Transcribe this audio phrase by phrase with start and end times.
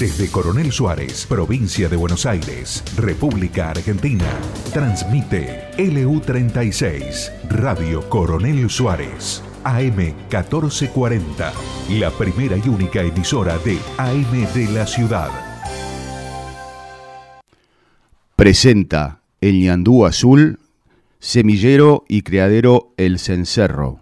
[0.00, 4.24] Desde Coronel Suárez, provincia de Buenos Aires, República Argentina,
[4.72, 11.52] transmite LU36, Radio Coronel Suárez, AM 1440,
[11.90, 15.28] la primera y única emisora de AM de la ciudad.
[18.36, 20.60] Presenta el ñandú azul,
[21.18, 24.00] semillero y criadero El Cencerro.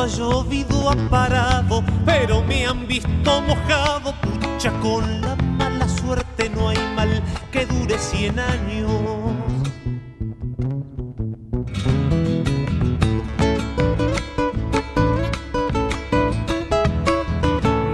[0.00, 4.14] Cuando ha llovido ha parado, pero me han visto mojado.
[4.22, 8.90] Pucha, con la mala suerte no hay mal que dure cien años.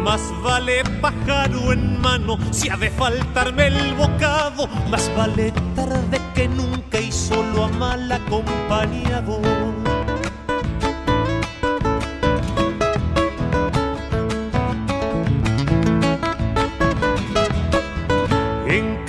[0.04, 4.68] Más vale pájaro en mano si ha de faltarme el bocado.
[4.88, 9.65] Más vale tarde que nunca y solo a mal acompañado.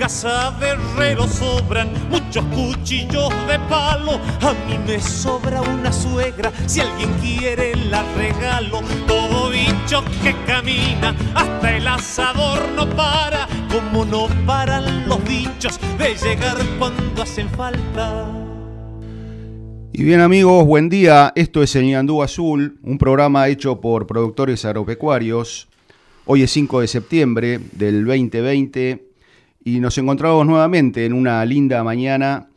[0.07, 4.13] Casa de herrero sobran muchos cuchillos de palo.
[4.41, 8.79] A mí me sobra una suegra, si alguien quiere la regalo.
[9.05, 13.49] Todo bicho que camina, hasta el asador no para.
[13.69, 18.31] Como no paran los bichos de llegar cuando hacen falta.
[19.91, 21.33] Y bien amigos, buen día.
[21.35, 25.67] Esto es Ñandú Azul, un programa hecho por productores agropecuarios.
[26.23, 29.06] Hoy es 5 de septiembre del 2020
[29.67, 32.47] y nos encontramos nuevamente en una linda mañana,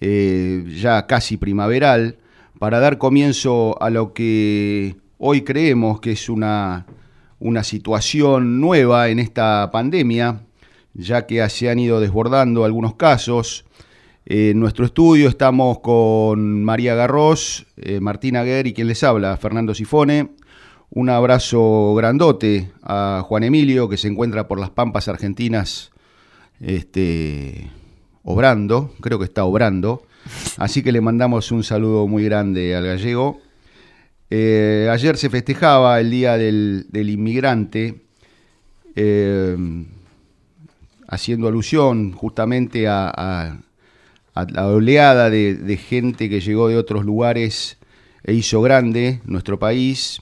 [0.00, 2.16] eh, ya casi primaveral,
[2.58, 6.86] para dar comienzo a lo que hoy creemos que es una,
[7.38, 10.40] una situación nueva en esta pandemia,
[10.94, 13.66] ya que se han ido desbordando algunos casos.
[14.24, 19.74] En nuestro estudio estamos con María Garros, eh, Martina Guer y quien les habla, Fernando
[19.74, 20.30] Sifone.
[20.88, 25.90] Un abrazo grandote a Juan Emilio, que se encuentra por las Pampas Argentinas
[26.60, 27.70] este,
[28.22, 30.02] obrando, creo que está obrando.
[30.56, 33.40] Así que le mandamos un saludo muy grande al gallego.
[34.30, 38.02] Eh, ayer se festejaba el Día del, Inmigrante,
[38.94, 39.56] eh,
[41.06, 43.58] haciendo alusión justamente a,
[44.34, 47.78] la oleada de, de, gente que llegó de otros lugares
[48.22, 50.20] e hizo grande nuestro país,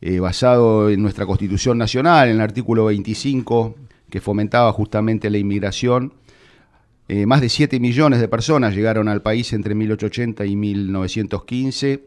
[0.00, 3.74] eh, basado en nuestra Constitución Nacional, en el artículo 25
[4.12, 6.12] que fomentaba justamente la inmigración.
[7.08, 12.04] Eh, más de 7 millones de personas llegaron al país entre 1880 y 1915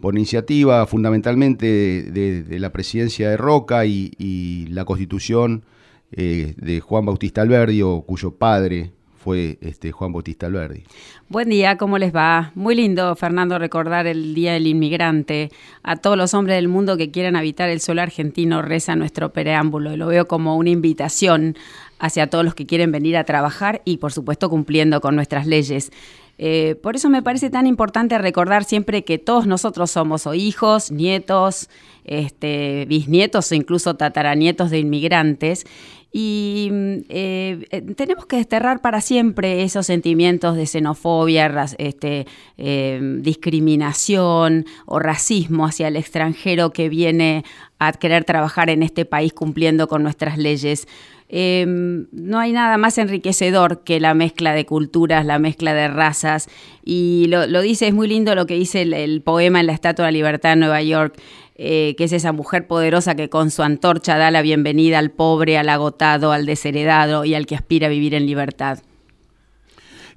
[0.00, 5.66] por iniciativa fundamentalmente de, la presidencia de Roca y, y la constitución
[6.12, 8.92] eh, de Juan Bautista Alberdi, cuyo padre
[9.24, 10.84] fue este, Juan Bautista Alberdi.
[11.30, 12.52] Buen día, ¿cómo les va?
[12.54, 15.50] Muy lindo, Fernando, recordar el Día del Inmigrante.
[15.82, 19.96] A todos los hombres del mundo que quieran habitar el suelo argentino reza nuestro preámbulo.
[19.96, 21.56] Lo veo como una invitación
[21.98, 25.90] hacia todos los que quieren venir a trabajar y, por supuesto, cumpliendo con nuestras leyes.
[26.36, 30.90] Eh, por eso me parece tan importante recordar siempre que todos nosotros somos o hijos,
[30.90, 31.70] nietos,
[32.04, 35.64] este, bisnietos o incluso tataranietos de inmigrantes
[36.16, 36.70] y
[37.08, 45.66] eh, tenemos que desterrar para siempre esos sentimientos de xenofobia, este, eh, discriminación o racismo
[45.66, 47.44] hacia el extranjero que viene
[47.80, 50.86] a querer trabajar en este país cumpliendo con nuestras leyes.
[51.28, 56.48] Eh, no hay nada más enriquecedor que la mezcla de culturas, la mezcla de razas.
[56.84, 60.06] Y lo, dice, es muy lindo lo que dice el, el, poema en la Estatua
[60.06, 61.16] de la Libertad en Nueva York,
[61.56, 65.56] eh, que es esa mujer poderosa que con su antorcha da la bienvenida al pobre,
[65.56, 68.80] al agotado, al desheredado y al que aspira a vivir en libertad.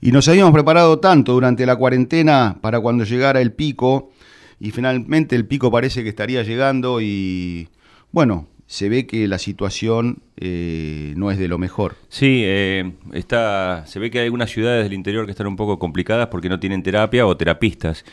[0.02, 4.12] Y nos habíamos preparado tanto durante la cuarentena para cuando llegara el pico,
[4.60, 7.70] y finalmente el pico parece que estaría llegando y
[8.12, 11.96] bueno, se ve que la situación eh, no es de lo mejor.
[12.10, 15.80] Sí, eh, está, se ve que hay algunas ciudades del interior que están un poco
[15.80, 18.04] complicadas porque no tienen terapia o terapistas.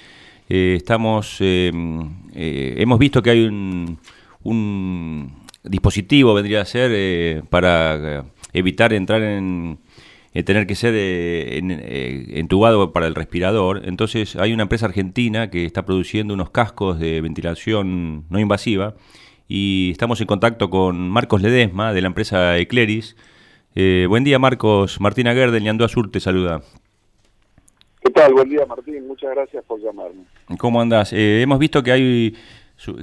[0.48, 3.98] Eh, estamos, hemos visto que hay un,
[4.44, 5.32] un,
[5.64, 9.78] dispositivo, vendría a ser, para evitar entrar en,
[10.44, 13.82] tener que ser en, entubado para el respirador.
[13.86, 18.94] Entonces hay una empresa argentina que está produciendo unos cascos de ventilación no invasiva
[19.49, 23.17] y estamos en contacto con Marcos Ledesma de la empresa Ecleris.
[23.75, 26.62] Eh, buen día Marcos, Martín Aguer del Ñandú Azul te saluda.
[28.00, 28.35] ¿Qué tal?
[28.35, 30.25] Buen día Martín, muchas gracias por llamarme.
[30.58, 31.12] ¿Cómo andás?
[31.12, 32.37] Eh, hemos visto que hay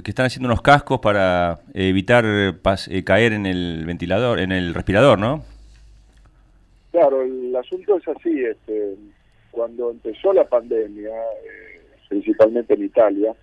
[0.04, 2.24] que están haciendo unos cascos para evitar
[2.60, 5.44] pas, eh, caer en el ventilador, en el respirador, ¿no?
[6.92, 8.94] Claro, el asunto es así, este,
[9.50, 13.34] cuando empezó la pandemia, eh, principalmente en Italia,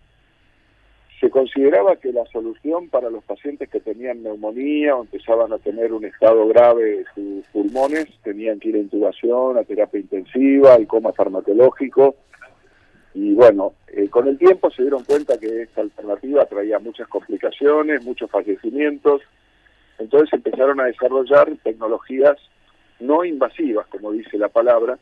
[1.19, 5.91] se consideraba que la solución para los pacientes que tenían neumonía o empezaban a tener
[5.91, 10.87] un estado grave de sus pulmones, tenían que ir a intubación, a terapia intensiva, al
[10.87, 12.15] coma farmacológico.
[13.13, 18.03] Y bueno, eh, con el tiempo se dieron cuenta que esta alternativa traía muchas complicaciones,
[18.03, 19.21] muchos fallecimientos.
[19.97, 22.37] Entonces empezaron a desarrollar tecnologías
[22.99, 24.97] no invasivas, como dice la palabra,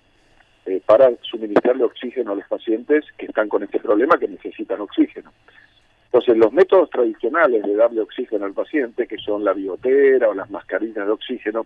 [0.66, 5.32] eh, para suministrarle oxígeno a los pacientes que están con este problema, que necesitan oxígeno.
[6.08, 10.50] Entonces, los métodos tradicionales de darle oxígeno al paciente, que son la biotera o las
[10.50, 11.66] mascarillas de oxígeno,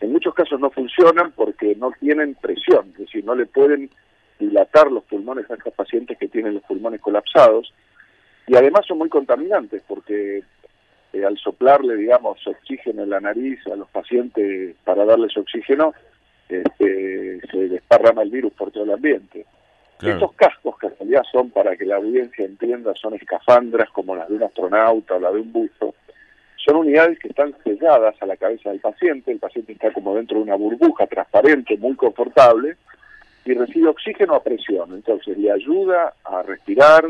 [0.00, 3.90] en muchos casos no funcionan porque no tienen presión, es decir, no le pueden
[4.38, 7.72] dilatar los pulmones a estos pacientes que tienen los pulmones colapsados,
[8.46, 10.42] y además son muy contaminantes porque
[11.12, 15.94] eh, al soplarle, digamos, oxígeno en la nariz a los pacientes para darles oxígeno,
[16.48, 19.46] este, se desparrama el virus por todo el ambiente.
[20.02, 24.28] Estos cascos, que en realidad son, para que la audiencia entienda, son escafandras como las
[24.28, 25.94] de un astronauta o la de un buzo,
[26.56, 30.38] son unidades que están selladas a la cabeza del paciente, el paciente está como dentro
[30.38, 32.76] de una burbuja transparente, muy confortable,
[33.44, 37.04] y recibe oxígeno a presión, entonces le ayuda a respirar,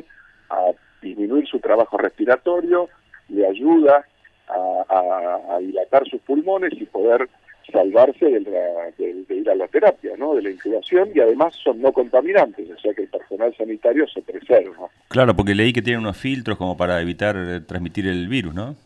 [0.51, 0.71] a
[1.03, 2.89] disminuir su trabajo respiratorio,
[3.29, 4.05] le ayuda
[4.49, 7.29] a, a dilatar sus pulmones y poder
[7.73, 10.35] salvarse de, ir a la terapia, ¿no?
[10.35, 14.23] de la incubación, y además son no contaminantes, o sea que el personal sanitario se
[14.23, 14.89] preserva.
[15.09, 18.77] Claro, porque leí que tienen unos filtros como para evitar eh, transmitir el virus, ¿no?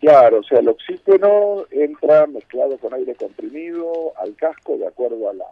[0.00, 5.34] Claro, o sea, el oxígeno entra mezclado con aire comprimido al casco de acuerdo a
[5.34, 5.46] la,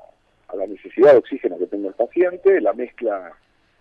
[0.49, 3.33] a la necesidad de oxígeno que tenga el paciente, la mezcla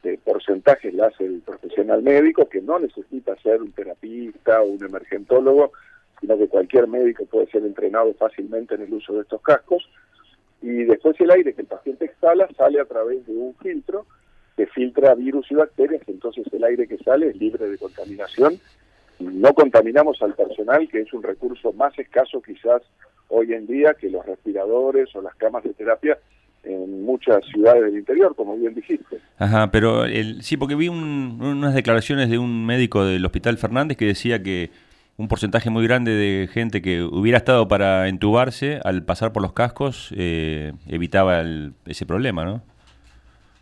[0.03, 4.83] de porcentajes la hace el profesional médico, que no necesita ser un terapista o un
[4.83, 5.73] emergentólogo,
[6.21, 9.89] sino que cualquier médico puede ser entrenado fácilmente en el uso de estos cascos.
[10.61, 14.05] Y después el aire que el paciente exhala sale a través de un filtro
[14.55, 18.59] que filtra virus y bacterias, entonces el aire que sale es libre de contaminación.
[19.19, 22.83] No contaminamos al personal, que es un recurso más escaso quizás
[23.29, 26.17] hoy en día que los respiradores o las camas de terapia
[26.63, 29.17] en muchas ciudades del interior, como bien dijiste.
[29.37, 34.05] Ajá, pero el, sí, porque vi unas declaraciones de un médico del Hospital Fernández que
[34.05, 34.69] decía que
[35.21, 39.53] un porcentaje muy grande de gente que hubiera estado para entubarse, al pasar por los
[39.53, 41.43] cascos, eh, evitaba
[41.85, 42.63] ese problema, ¿no?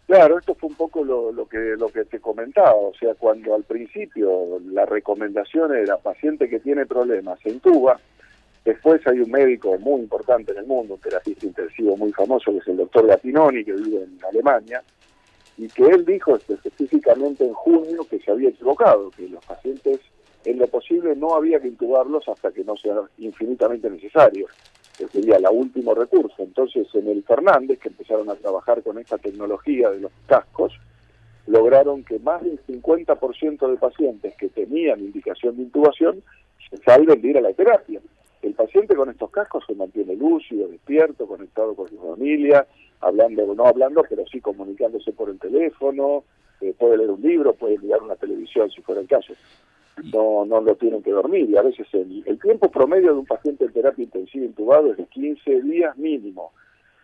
[0.07, 3.63] Claro, esto fue un poco lo, que lo que te comentaba, o sea, cuando al
[3.63, 8.00] principio la recomendación era paciente que tiene problemas se entuba,
[8.65, 12.57] después hay un médico muy importante en el mundo, un terapista intensivo muy famoso, que
[12.59, 14.81] es el doctor Gatinoni, que vive en Alemania,
[15.57, 20.00] y que él dijo específicamente en junio que se había equivocado, que los pacientes
[20.45, 24.47] en lo posible no había que intubarlos hasta que no sea infinitamente necesario,
[24.97, 26.36] que sería el último recurso.
[26.39, 30.74] Entonces, en el Fernández, que empezaron a trabajar con esta tecnología de los cascos,
[31.47, 36.21] lograron que más del 50% de pacientes que tenían indicación de intubación
[36.69, 38.00] se salven de ir a la terapia.
[38.42, 42.65] El paciente con estos cascos se mantiene lúcido, despierto, conectado con su familia,
[43.01, 46.24] hablando, no hablando, pero sí comunicándose por el teléfono,
[46.62, 49.33] eh, puede leer un libro, puede mirar una televisión si fuera el caso
[50.13, 53.25] no, no lo tienen que dormir y a veces el, el tiempo promedio de un
[53.25, 56.51] paciente en terapia intensiva intubado es de 15 días mínimo.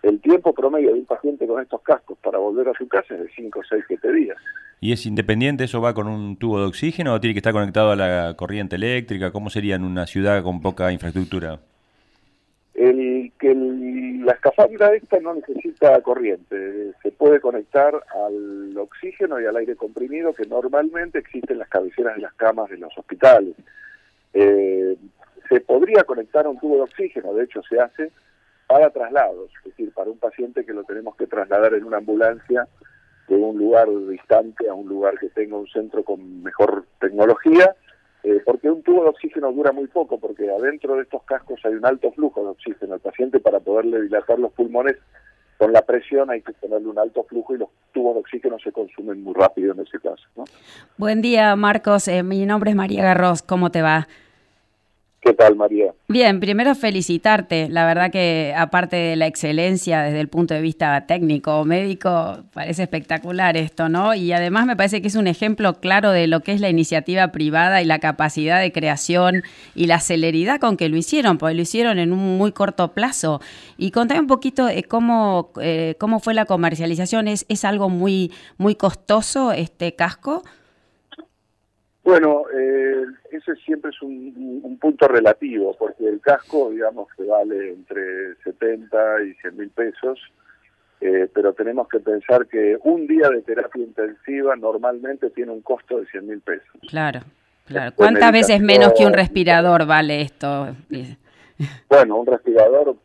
[0.01, 3.21] El tiempo promedio de un paciente con estos cascos para volver a su casa es
[3.21, 4.37] de 5, 6, 7 días.
[4.79, 5.63] ¿Y es independiente?
[5.63, 8.75] ¿Eso va con un tubo de oxígeno o tiene que estar conectado a la corriente
[8.75, 9.31] eléctrica?
[9.31, 11.59] ¿Cómo sería en una ciudad con poca infraestructura?
[12.75, 17.93] El, que la escafandra esta no necesita corriente, se puede conectar
[18.25, 22.69] al oxígeno y al aire comprimido que normalmente existen en las cabeceras de las camas
[22.69, 23.55] de los hospitales.
[24.33, 24.97] Eh,
[25.47, 28.11] se podría conectar a un tubo de oxígeno, de hecho se hace
[28.67, 32.67] para traslados, es decir, para un paciente que lo tenemos que trasladar en una ambulancia
[33.27, 37.75] de un lugar distante a un lugar que tenga un centro con mejor tecnología
[38.25, 41.75] eh, porque un tubo de oxígeno dura muy poco, porque adentro de estos cascos hay
[41.75, 44.95] un alto flujo de oxígeno al paciente para poderle dilatar los pulmones.
[45.59, 48.71] Con la presión hay que tenerle un alto flujo y los tubos de oxígeno se
[48.71, 50.23] consumen muy rápido en ese caso.
[50.97, 52.07] Buen día, Marcos.
[52.07, 53.43] Eh, mi nombre es María Garros.
[53.43, 54.07] ¿Cómo te va?
[55.25, 55.91] ¿Qué tal, María?
[56.07, 57.67] Bien, primero felicitarte.
[57.67, 62.43] La verdad que aparte de la excelencia desde el punto de vista técnico o médico,
[62.53, 64.13] parece espectacular esto, ¿no?
[64.13, 67.31] Y además me parece que es un ejemplo claro de lo que es la iniciativa
[67.31, 69.41] privada y la capacidad de creación
[69.73, 73.41] y la celeridad con que lo hicieron, porque lo hicieron en un muy corto plazo.
[73.79, 77.27] Y contame un poquito de cómo, eh, cómo fue la comercialización.
[77.27, 80.43] ¿Es, ¿Es algo muy, muy costoso este casco?
[82.05, 88.35] Bueno, eh, ese siempre es un, punto relativo, porque el casco, digamos, que vale entre
[88.43, 90.19] 70 y 100 mil pesos,
[91.01, 95.99] eh, pero tenemos que pensar que un día de terapia intensiva normalmente tiene un costo
[95.99, 96.79] de 100 mil pesos.
[96.87, 97.21] Claro,
[97.65, 97.91] claro.
[97.95, 100.75] ¿Cuántas veces menos que un respirador vale esto?
[101.87, 102.97] Bueno, un respirador,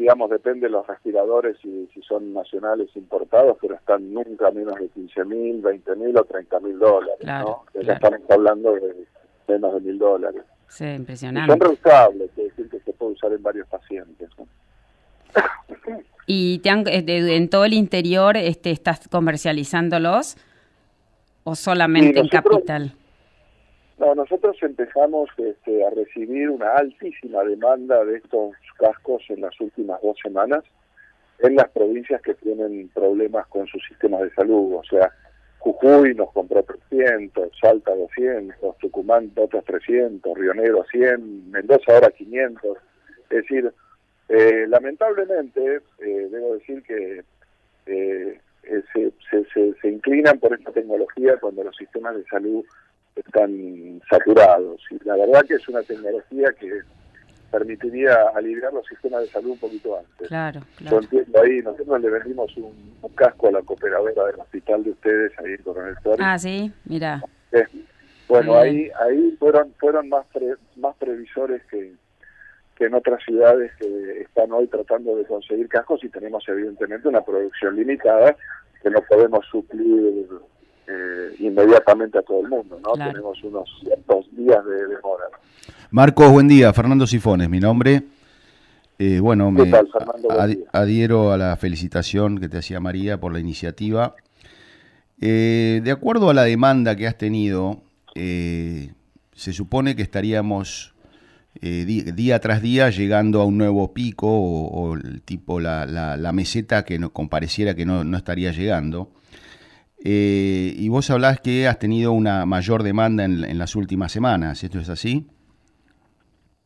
[0.00, 4.88] digamos, depende de los respiradores y si son nacionales importados, pero están nunca menos de
[4.88, 7.64] 15 mil, 20 mil o 30 mil dólares, ¿no?
[7.82, 8.94] Ya estamos hablando de
[9.46, 10.42] menos de mil dólares.
[10.68, 11.52] Sí, impresionante.
[11.52, 14.30] son reusables, es decir, que se puede usar en varios pacientes.
[16.26, 20.38] ¿Y te eh, en todo el interior este, estás comercializándolos
[21.44, 22.94] o solamente en Capital?
[24.00, 30.00] No, nosotros empezamos este, a recibir una altísima demanda de estos cascos en las últimas
[30.00, 30.64] dos semanas
[31.40, 34.76] en las provincias que tienen problemas con sus sistemas de salud.
[34.76, 35.12] O sea,
[35.58, 42.78] Jujuy nos compró 300, Salta 200, Tucumán otros 300, Río Negro 100, Mendoza ahora 500.
[43.28, 43.70] Es decir,
[44.30, 47.22] eh, lamentablemente, eh, debo decir que
[47.84, 48.40] eh,
[48.94, 52.64] se, se, se, inclinan por esta tecnología cuando los sistemas de salud
[53.26, 54.80] están saturados.
[54.90, 56.80] Y la verdad que es una tecnología que
[57.50, 60.28] permitiría aliviar los sistemas de salud un poquito antes.
[60.28, 61.00] Claro, claro.
[61.00, 65.32] Yo entiendo ahí, nosotros le vendimos un, casco a la cooperadora del hospital de ustedes
[65.38, 66.20] ahí en Coronel Suárez.
[66.24, 67.22] Ah, sí, mira.
[68.28, 70.24] bueno, ahí ahí fueron fueron más
[70.76, 71.92] más previsores que,
[72.76, 77.20] que en otras ciudades que están hoy tratando de conseguir cascos y tenemos evidentemente una
[77.22, 78.36] producción limitada
[78.82, 80.28] que no podemos suplir
[80.92, 82.92] eh, inmediatamente a todo el mundo, ¿no?
[82.94, 85.24] Tenemos unos ciertos días de demora.
[85.92, 86.72] Marcos, buen día.
[86.72, 88.02] Fernando Sifones, mi nombre.
[88.98, 89.70] Eh, bueno, me
[90.72, 94.16] adhiero a la felicitación que te hacía María por la iniciativa.
[95.20, 97.82] Eh, de acuerdo a la demanda que has tenido,
[98.14, 100.94] se supone que estaríamos
[101.60, 106.98] día, tras día llegando a un nuevo pico o, el tipo la, la, meseta que
[106.98, 109.12] no, compareciera que no, no estaría llegando.
[110.02, 114.78] Eh, y vos hablás que has tenido una mayor demanda en, las últimas semanas, ¿esto
[114.78, 115.26] es así?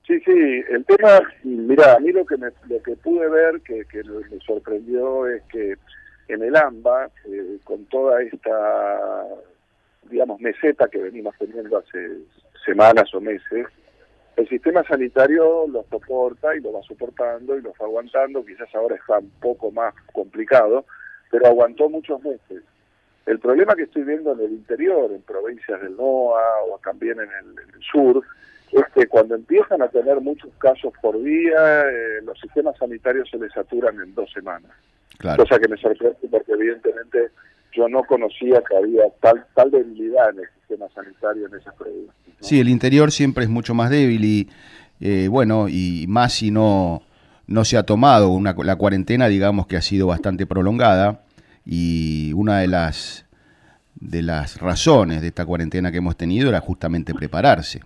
[0.07, 3.85] Sí, sí, el tema, mira, a mí lo que, me, lo que pude ver que,
[3.87, 5.75] que me sorprendió es que
[6.29, 9.25] en el AMBA, eh, con toda esta,
[10.11, 12.19] digamos, meseta que venimos teniendo hace
[12.65, 13.67] semanas o meses,
[14.37, 18.97] el sistema sanitario lo soporta y lo va soportando y lo va aguantando, quizás ahora
[18.97, 20.85] está un poco más complicado,
[21.31, 22.63] pero aguantó muchos meses.
[23.27, 27.29] El problema que estoy viendo en el interior, en provincias del NOA o también en
[27.59, 28.23] el, sur,
[28.71, 33.39] es que cuando empiezan a tener muchos casos por día, eh, los sistemas sanitarios se
[33.39, 34.71] les saturan en dos semanas.
[35.37, 37.31] Cosa que me sorprende porque evidentemente
[37.73, 42.15] yo no conocía que había tal, tal debilidad en el sistema sanitario en esas provincias.
[42.41, 44.51] Sí, el interior siempre es mucho más débil y
[45.01, 47.03] eh, bueno, y más si no,
[47.47, 51.24] no se ha tomado una, la cuarentena, digamos que ha sido bastante prolongada
[51.67, 53.27] y una de las,
[53.95, 57.81] de las razones de esta cuarentena que hemos tenido era justamente prepararse.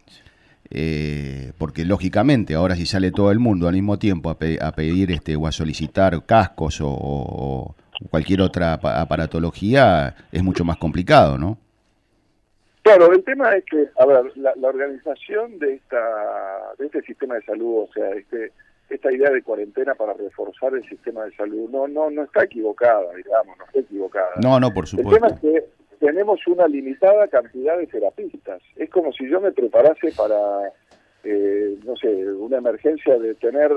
[0.70, 5.34] Eh, porque lógicamente ahora si sale todo el mundo al mismo tiempo a, pedir este
[5.34, 7.74] o a solicitar cascos o,
[8.10, 11.58] cualquier otra aparatología es mucho más complicado, ¿no?
[12.82, 15.98] Claro, el tema es que, a ver, la, la organización de esta
[16.78, 18.52] de este sistema de salud, o sea, este
[18.88, 23.14] esta idea de cuarentena para reforzar el sistema de salud no no no está equivocada,
[23.14, 24.30] digamos, no está equivocada.
[24.42, 25.14] No, no, por supuesto.
[25.14, 28.62] El tema es que tenemos una limitada cantidad de terapistas.
[28.76, 30.72] Es como si yo me preparase para,
[31.24, 33.70] eh, no sé, una emergencia de tener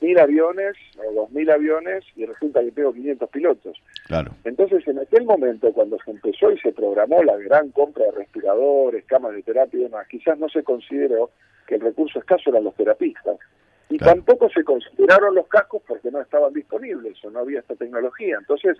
[0.00, 3.82] mil aviones o dos mil aviones y resulta que tengo 500 pilotos.
[4.06, 4.32] Claro.
[4.44, 9.04] Entonces, en aquel momento, cuando se empezó y se programó la gran compra de respiradores,
[9.06, 11.30] camas de terapia y demás, quizás no se consideró
[11.66, 13.38] que el recurso escaso eran los terapistas.
[13.90, 18.36] Y tampoco se consideraron los cascos porque no estaban disponibles o no había esta tecnología.
[18.38, 18.76] Entonces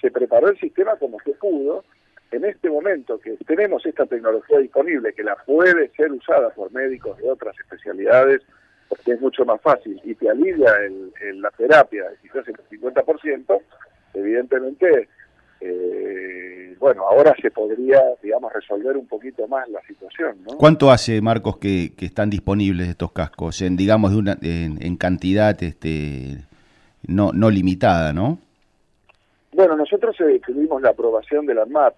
[0.00, 1.84] se preparó el sistema como se pudo.
[2.30, 7.18] En este momento que tenemos esta tecnología disponible, que la puede ser usada por médicos
[7.18, 8.42] de otras especialidades,
[8.88, 13.60] porque es mucho más fácil y te alivia el, la terapia, quizás el 50%,
[14.14, 15.08] evidentemente
[15.60, 20.36] eh, bueno, ahora se podría, digamos, resolver un poquito más la situación.
[20.46, 20.58] ¿no?
[20.58, 23.62] ¿Cuánto hace, Marcos, que, están disponibles estos cascos?
[23.62, 26.44] En, digamos, de una, en, cantidad este,
[27.06, 28.38] no, no limitada, ¿no?
[29.52, 31.94] Bueno, nosotros eh, tuvimos la aprobación de la MAP,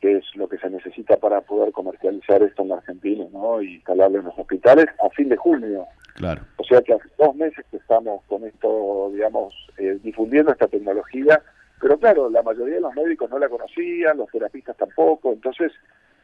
[0.00, 3.60] que es lo que se necesita para poder comercializar esto en la Argentina, ¿no?
[3.60, 5.86] Y instalarlo en los hospitales a fin de junio.
[6.14, 6.42] Claro.
[6.56, 11.42] O sea que hace dos meses que estamos con esto, digamos, eh, difundiendo esta tecnología
[11.80, 15.72] pero claro, la mayoría de los médicos no la conocían, los terapistas tampoco, entonces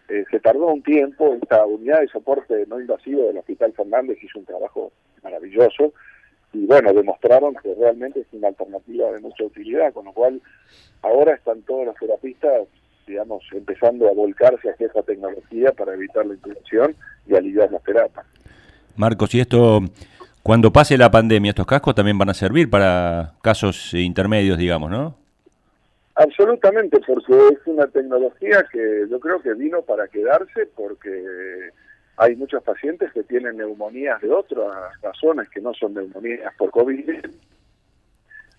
[0.08, 4.38] eh, se tardó un tiempo, esta unidad de soporte no invasivo del Hospital Fernández hizo
[4.38, 5.94] un trabajo maravilloso,
[6.52, 10.40] y bueno, demostraron que realmente es una alternativa de mucha utilidad, con lo cual
[11.02, 12.68] ahora están todos los terapistas,
[13.06, 16.94] digamos, empezando a volcarse hacia esa tecnología para evitar la infección
[17.26, 18.26] y aliviar las terapias.
[18.96, 19.80] Marcos, y esto,
[20.42, 25.25] cuando pase la pandemia, estos cascos también van a servir para casos intermedios, digamos, ¿no?
[26.16, 31.70] Absolutamente, porque es una tecnología que yo creo que vino para quedarse, porque
[32.16, 37.10] hay muchos pacientes que tienen neumonías de otras razones que no son neumonías por COVID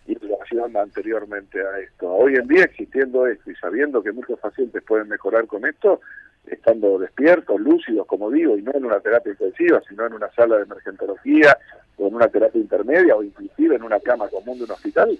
[0.05, 2.13] y relación anteriormente a esto.
[2.13, 5.99] Hoy en día, existiendo esto y sabiendo que muchos pacientes pueden mejorar con esto,
[6.45, 10.57] estando despiertos, lúcidos, como digo, y no en una terapia intensiva, sino en una sala
[10.57, 11.57] de emergentología
[11.97, 15.19] o en una terapia intermedia o inclusive en una cama común de un hospital,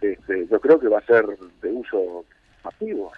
[0.00, 1.26] este, yo creo que va a ser
[1.62, 2.24] de uso
[2.64, 3.12] masivo.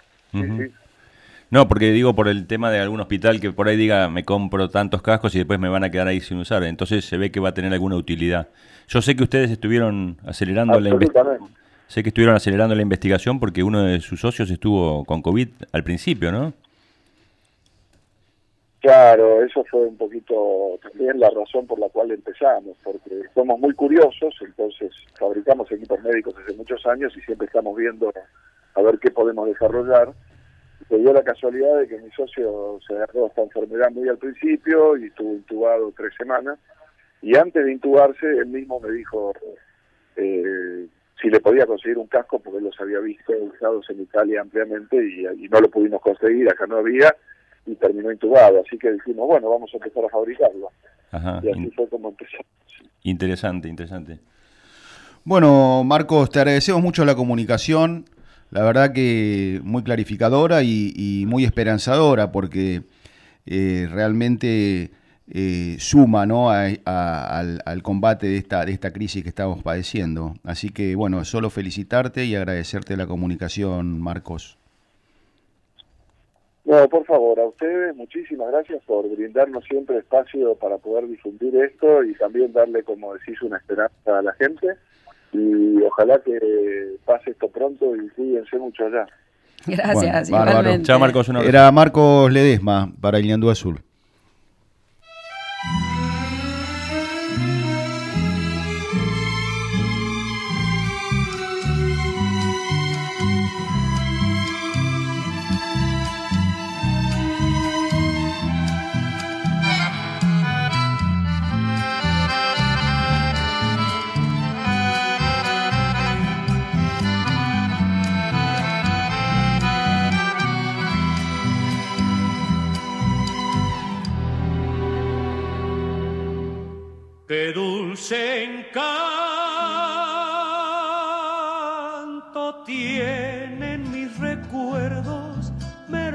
[1.51, 4.69] No, porque digo por el tema de algún hospital que por ahí diga me compro
[4.69, 6.63] tantos cascos y después me van a quedar ahí sin usar.
[6.63, 8.47] Entonces se ve que va a tener alguna utilidad.
[8.87, 11.49] Yo sé que ustedes estuvieron acelerando la investigación.
[11.87, 15.83] Sé que estuvieron acelerando la investigación porque uno de sus socios estuvo con COVID al
[15.83, 16.53] principio, ¿no?
[18.81, 23.73] Claro, eso fue un poquito también la razón por la cual empezamos, porque somos muy
[23.73, 28.09] curiosos, entonces fabricamos equipos médicos desde muchos años y siempre estamos viendo
[28.75, 30.13] a ver qué podemos desarrollar.
[30.87, 34.95] Se dio la casualidad de que mi socio se agarró esta enfermedad muy al principio
[34.95, 36.57] y estuvo intubado tres semanas,
[37.21, 39.33] y antes de intubarse él mismo me dijo
[40.15, 40.87] eh,
[41.21, 45.27] si le podía conseguir un casco, porque los había visto usados en Italia ampliamente y,
[45.27, 47.13] y no lo pudimos conseguir, acá no había
[47.71, 48.61] y terminó intubado.
[48.65, 50.71] Así que dijimos, bueno, vamos a empezar a fabricarlo.
[51.43, 52.45] Y así fue como empezamos.
[53.03, 54.19] Interesante, interesante.
[55.23, 58.05] Bueno, Marcos, te agradecemos mucho la comunicación.
[58.51, 62.83] La verdad que muy clarificadora y, muy esperanzadora porque
[63.45, 64.91] eh, realmente
[65.29, 66.49] eh, suma ¿no?
[66.49, 70.33] al, al, combate de esta, de esta crisis que estamos padeciendo.
[70.43, 74.58] Así que bueno, solo felicitarte y agradecerte la comunicación, Marcos.
[76.69, 82.03] No, por favor, a ustedes muchísimas gracias por brindarnos siempre espacio para poder difundir esto
[82.03, 84.67] y también darle, como decís, una esperanza a la gente.
[85.33, 86.37] Y ojalá que
[87.05, 89.07] pase esto pronto y cuídense mucho allá.
[89.65, 90.83] Gracias, igualmente.
[90.83, 91.27] Chao, Marcos.
[91.43, 93.79] Era Marcos Ledesma para Iliandú Azul.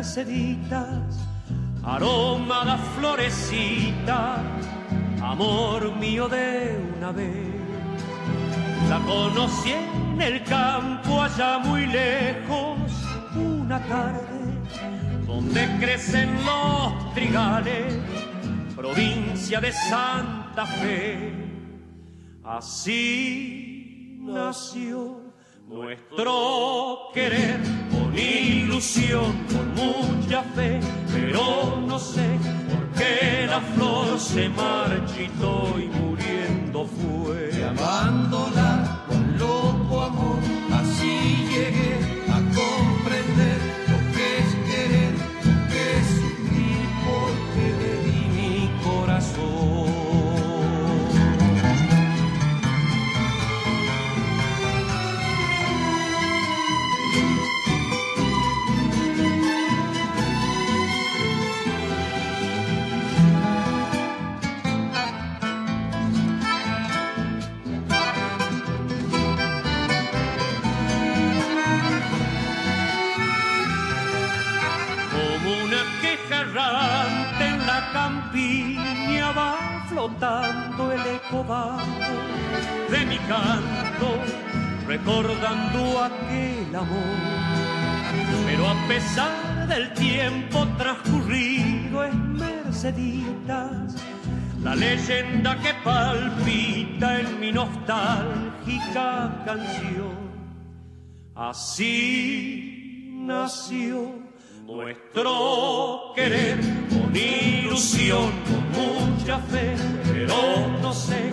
[0.04, 1.16] Merceditas,
[1.82, 4.36] aroma de florecita,
[5.22, 7.54] amor mío de una vez.
[8.90, 12.80] La conocí en el campo allá muy lejos,
[13.34, 14.60] una tarde,
[15.26, 17.94] donde crecen los trigales,
[18.76, 21.32] provincia de Santa Fe.
[22.44, 25.23] Así nació
[25.68, 30.80] nuestro querer, con ilusión, con mucha fe,
[31.12, 37.64] pero no sé por qué la flor se marchitó y muriendo fue.
[37.64, 38.73] Amándola
[80.24, 81.44] va flotando el eco
[82.90, 84.08] de mi canto,
[84.86, 87.20] recordando aquel amor.
[88.46, 93.96] Pero a pesar del tiempo transcurrido en Merceditas,
[94.62, 100.16] la leyenda que palpita en mi nostálgica canción,
[101.34, 104.23] así nació
[104.66, 109.74] nuestro querer con ilusión, con mucha fe,
[110.12, 110.34] pero
[110.80, 111.30] no sé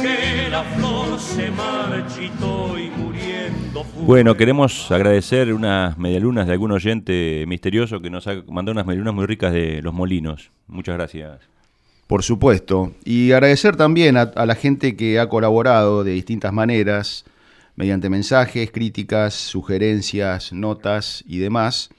[0.00, 4.04] que la flor se marchitó y muriendo fue.
[4.04, 9.14] Bueno, queremos agradecer unas medialunas de algún oyente misterioso que nos ha mandado unas medialunas
[9.14, 10.50] muy ricas de los molinos.
[10.66, 11.40] Muchas gracias.
[12.06, 12.92] Por supuesto.
[13.04, 17.24] Y agradecer también a, a la gente que ha colaborado de distintas maneras,
[17.76, 21.90] mediante mensajes, críticas, sugerencias, notas y demás.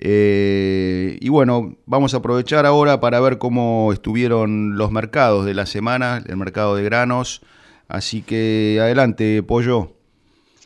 [0.00, 5.66] Eh, y bueno, vamos a aprovechar ahora para ver cómo estuvieron los mercados de la
[5.66, 7.42] semana, el mercado de granos.
[7.88, 9.92] Así que adelante, Pollo.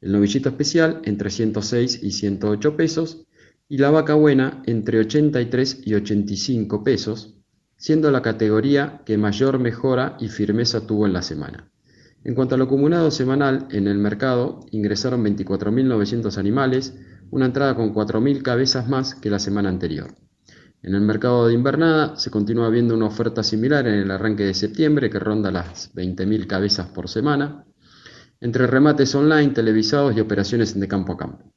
[0.00, 3.28] El novillito especial entre 106 y 108 pesos
[3.68, 7.36] y la vaca buena entre 83 y 85 pesos,
[7.76, 11.70] siendo la categoría que mayor mejora y firmeza tuvo en la semana.
[12.24, 16.98] En cuanto al acumulado semanal en el mercado, ingresaron 24.900 animales,
[17.30, 20.08] una entrada con 4.000 cabezas más que la semana anterior.
[20.84, 24.52] En el mercado de invernada se continúa viendo una oferta similar en el arranque de
[24.52, 27.64] septiembre que ronda las 20.000 cabezas por semana,
[28.38, 31.54] entre remates online, televisados y operaciones de campo a campo.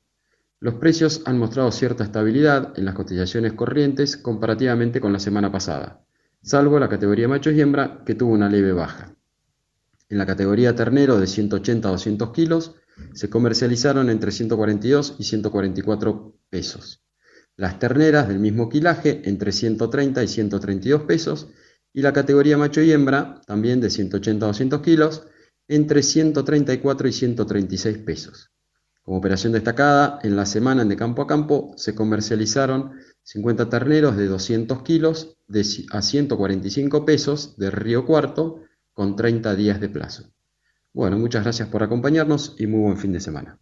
[0.61, 6.05] Los precios han mostrado cierta estabilidad en las cotizaciones corrientes comparativamente con la semana pasada,
[6.41, 9.13] salvo la categoría macho y hembra que tuvo una leve baja.
[10.07, 12.75] En la categoría ternero de 180 a 200 kilos
[13.13, 17.03] se comercializaron entre 142 y 144 pesos.
[17.57, 21.47] Las terneras del mismo quilaje entre 130 y 132 pesos
[21.91, 25.23] y la categoría macho y hembra, también de 180 a 200 kilos,
[25.67, 28.51] entre 134 y 136 pesos.
[29.01, 32.91] Como operación destacada, en la semana en de campo a campo se comercializaron
[33.23, 35.37] 50 terneros de 200 kilos
[35.91, 38.61] a 145 pesos de Río Cuarto
[38.93, 40.31] con 30 días de plazo.
[40.93, 43.59] Bueno, muchas gracias por acompañarnos y muy buen fin de semana.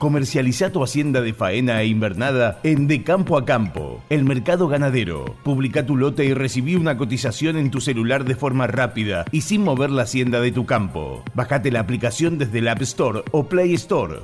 [0.00, 5.36] Comercializa tu hacienda de faena e invernada en De Campo a Campo, el mercado ganadero.
[5.44, 9.62] Publica tu lote y recibí una cotización en tu celular de forma rápida y sin
[9.62, 11.22] mover la hacienda de tu campo.
[11.34, 14.20] Bájate la aplicación desde el App Store o Play Store.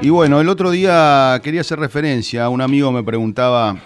[0.00, 3.78] Y bueno, el otro día quería hacer referencia, un amigo me preguntaba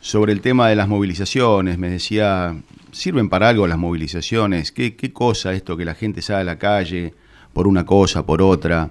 [0.00, 2.60] sobre el tema de las movilizaciones, me decía,
[2.92, 4.72] ¿sirven para algo las movilizaciones?
[4.72, 7.14] ¿Qué, cosa esto que la gente sale a la calle
[7.52, 8.90] por una cosa, por otra,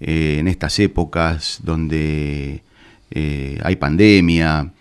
[0.00, 2.62] eh, en estas épocas donde
[3.10, 4.72] eh, hay pandemia?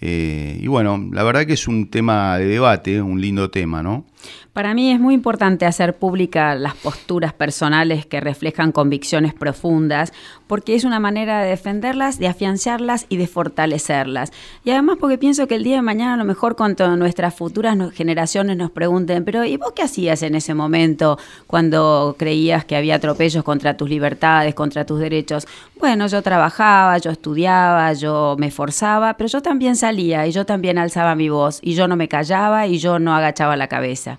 [0.00, 4.06] Eh, y bueno, la verdad que es un tema de debate, un lindo tema, ¿no?
[4.52, 10.12] Para mí es muy importante hacer pública las posturas personales que reflejan convicciones profundas,
[10.46, 14.32] porque es una manera de defenderlas, de afianzarlas y de fortalecerlas.
[14.64, 17.78] Y además porque pienso que el día de mañana a lo mejor cuando nuestras futuras
[17.94, 22.96] generaciones nos pregunten, pero ¿y vos qué hacías en ese momento cuando creías que había
[22.96, 25.46] atropellos contra tus libertades, contra tus derechos?
[25.78, 30.78] Bueno, yo trabajaba, yo estudiaba, yo me esforzaba, pero yo también salía y yo también
[30.78, 34.11] alzaba mi voz y yo no me callaba y yo no agachaba la cabeza.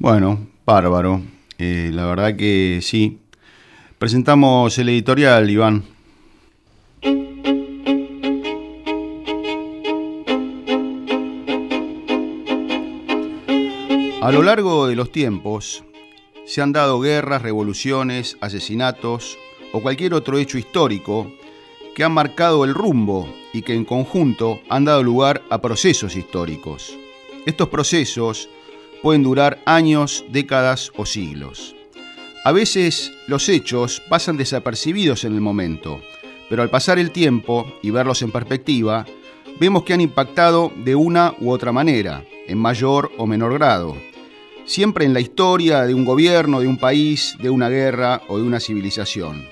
[0.00, 1.22] Bueno, bárbaro.
[1.58, 3.18] Eh, la verdad que sí.
[3.98, 5.82] Presentamos el editorial, Iván.
[14.22, 15.82] A lo largo de los tiempos
[16.46, 19.36] se han dado guerras, revoluciones, asesinatos
[19.72, 21.32] o cualquier otro hecho histórico
[21.96, 26.96] que han marcado el rumbo y que en conjunto han dado lugar a procesos históricos.
[27.46, 28.48] Estos procesos
[29.02, 31.74] pueden durar años, décadas o siglos.
[32.44, 36.00] A veces los hechos pasan desapercibidos en el momento,
[36.48, 39.04] pero al pasar el tiempo y verlos en perspectiva,
[39.60, 43.96] vemos que han impactado de una u otra manera, en mayor o menor grado,
[44.64, 48.44] siempre en la historia de un gobierno, de un país, de una guerra o de
[48.44, 49.46] una civilización.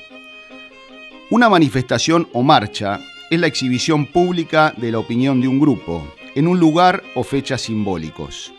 [1.29, 6.47] Una manifestación o marcha es la exhibición pública de la opinión de un grupo, en
[6.47, 8.53] un lugar o fechas simbólicos.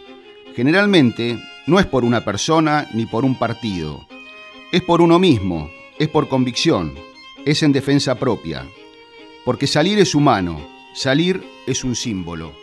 [0.57, 4.07] Generalmente no es por una persona ni por un partido,
[4.71, 6.95] es por uno mismo, es por convicción,
[7.45, 8.65] es en defensa propia,
[9.45, 10.59] porque salir es humano,
[10.95, 12.53] salir es un símbolo.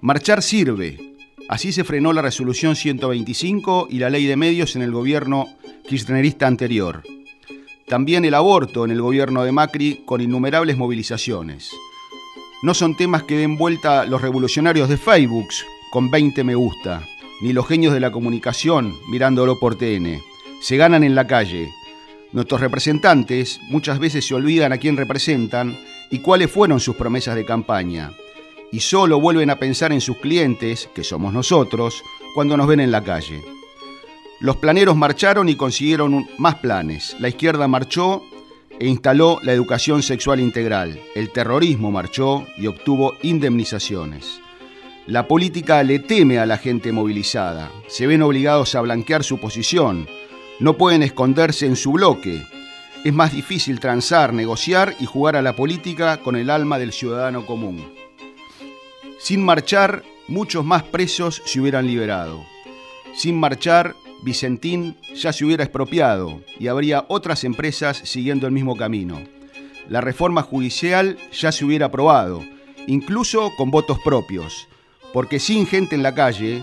[0.00, 1.14] Marchar sirve,
[1.48, 5.46] así se frenó la resolución 125 y la ley de medios en el gobierno
[5.86, 7.04] kirchnerista anterior.
[7.86, 11.70] También el aborto en el gobierno de Macri con innumerables movilizaciones.
[12.64, 15.46] No son temas que den vuelta los revolucionarios de Facebook
[15.90, 17.02] con 20 me gusta,
[17.40, 20.22] ni los genios de la comunicación mirándolo por TN.
[20.60, 21.72] Se ganan en la calle.
[22.32, 25.76] Nuestros representantes muchas veces se olvidan a quién representan
[26.10, 28.12] y cuáles fueron sus promesas de campaña.
[28.70, 32.04] Y solo vuelven a pensar en sus clientes, que somos nosotros,
[32.36, 33.42] cuando nos ven en la calle.
[34.38, 37.16] Los planeros marcharon y consiguieron más planes.
[37.18, 38.22] La izquierda marchó
[38.78, 41.00] e instaló la educación sexual integral.
[41.16, 44.40] El terrorismo marchó y obtuvo indemnizaciones.
[45.10, 47.72] La política le teme a la gente movilizada.
[47.88, 50.06] Se ven obligados a blanquear su posición.
[50.60, 52.40] No pueden esconderse en su bloque.
[53.02, 57.44] Es más difícil transar, negociar y jugar a la política con el alma del ciudadano
[57.44, 57.92] común.
[59.18, 62.44] Sin marchar, muchos más presos se hubieran liberado.
[63.12, 69.20] Sin marchar, Vicentín ya se hubiera expropiado y habría otras empresas siguiendo el mismo camino.
[69.88, 72.44] La reforma judicial ya se hubiera aprobado,
[72.86, 74.68] incluso con votos propios,
[75.12, 76.62] porque sin gente en la calle,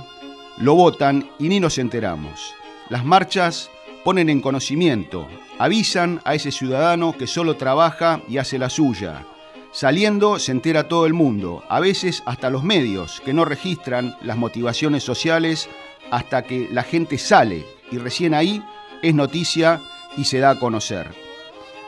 [0.58, 2.54] lo votan y ni nos enteramos.
[2.90, 3.70] Las marchas
[4.04, 5.28] ponen en conocimiento,
[5.60, 9.26] avisan a ese ciudadano que solo trabaja y hace la suya.
[9.72, 14.38] Saliendo se entera todo el mundo, a veces hasta los medios, que no registran las
[14.38, 15.70] motivaciones sociales
[16.10, 18.64] hasta que la gente sale y recién ahí
[19.02, 19.82] es noticia
[20.16, 21.14] y se da a conocer.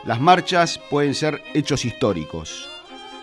[0.05, 2.67] Las marchas pueden ser hechos históricos.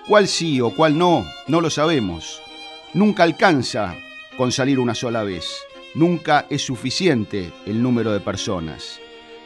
[0.09, 1.27] ¿Cuál sí o cuál no?
[1.47, 2.43] No lo sabemos.
[2.97, 3.95] Nunca alcanza
[4.39, 5.55] con salir una sola vez.
[5.95, 9.01] Nunca es suficiente el número de personas.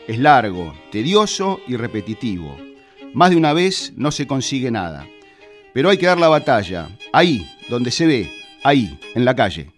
[0.06, 2.56] Es largo, tedioso y repetitivo.
[3.12, 5.04] Más de una vez no se consigue nada.
[5.74, 8.30] Pero hay que dar la batalla, ahí, donde se ve,
[8.62, 9.72] ahí, en la calle.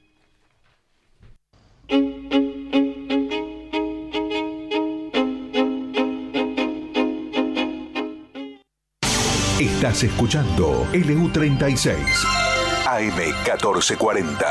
[9.59, 12.52] Estás escuchando LU36
[12.93, 14.45] AM1440,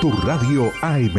[0.00, 1.18] tu radio AM.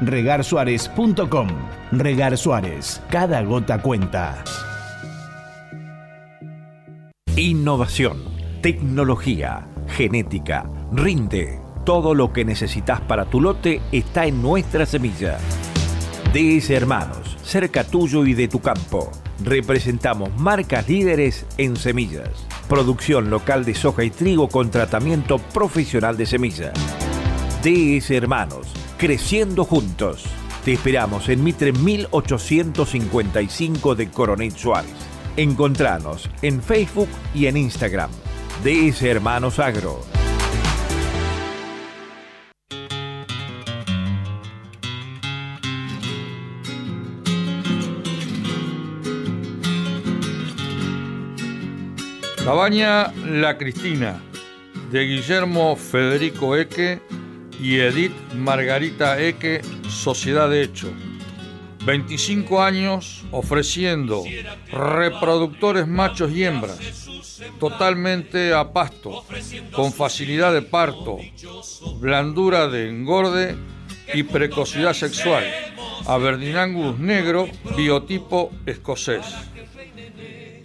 [0.00, 1.48] regarsuárez.com.
[1.92, 4.42] Regar Suárez, cada gota cuenta.
[7.36, 8.22] Innovación,
[8.62, 11.60] tecnología, genética, rinde.
[11.84, 15.38] Todo lo que necesitas para tu lote está en nuestra semilla.
[16.32, 19.10] DS Hermanos, cerca tuyo y de tu campo.
[19.44, 22.46] Representamos marcas líderes en semillas.
[22.68, 26.72] Producción local de soja y trigo con tratamiento profesional de semillas.
[27.62, 30.24] DS Hermanos, creciendo juntos.
[30.64, 34.90] Te esperamos en Mitre 1855 de Coronel Suárez.
[35.36, 38.10] Encontranos en Facebook y en Instagram.
[38.64, 40.00] DS Hermanos Agro.
[52.44, 54.22] Cabaña La Cristina,
[54.92, 57.00] de Guillermo Federico Eque
[57.60, 60.92] y Edith Margarita Eque, Sociedad de Hecho.
[61.84, 64.24] 25 años ofreciendo
[64.72, 67.06] reproductores machos y hembras
[67.60, 69.24] totalmente a pasto,
[69.72, 71.18] con facilidad de parto,
[72.00, 73.56] blandura de engorde
[74.12, 75.44] y precocidad sexual.
[76.06, 79.26] Aberdeen negro, biotipo escocés.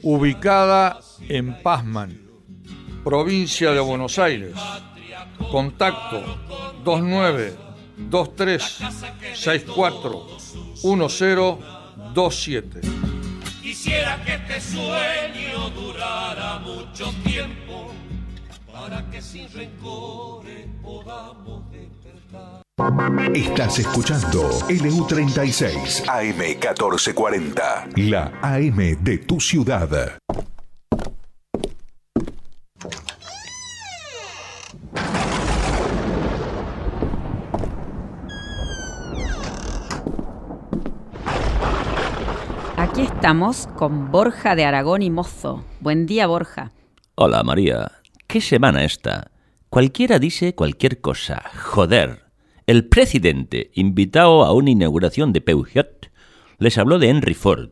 [0.03, 0.99] Ubicada
[1.29, 2.21] en Pazman,
[3.03, 4.55] provincia de Buenos Aires.
[5.49, 6.21] Contacto
[6.85, 7.55] 29
[7.97, 8.79] 23
[9.33, 10.27] 64
[10.83, 12.81] 1027.
[13.61, 17.91] Quisiera que este sueño durara mucho tiempo
[18.71, 22.61] para que sin rencores podamos despertar.
[23.35, 30.17] Estás escuchando LU36 AM1440, la AM de tu ciudad.
[42.77, 45.63] Aquí estamos con Borja de Aragón y Mozo.
[45.79, 46.71] Buen día, Borja.
[47.13, 47.91] Hola María,
[48.25, 49.29] ¿qué semana esta?
[49.69, 51.43] Cualquiera dice cualquier cosa.
[51.55, 52.23] Joder.
[52.65, 56.09] El presidente, invitado a una inauguración de Peugeot,
[56.57, 57.69] les habló de Henry Ford.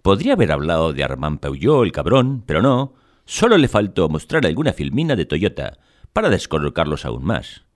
[0.00, 2.94] Podría haber hablado de Armand Peugeot, el cabrón, pero no.
[3.26, 5.76] Solo le faltó mostrar alguna filmina de Toyota
[6.14, 7.66] para descolocarlos aún más.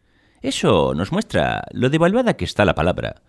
[0.40, 3.20] Eso nos muestra lo devaluada que está la palabra.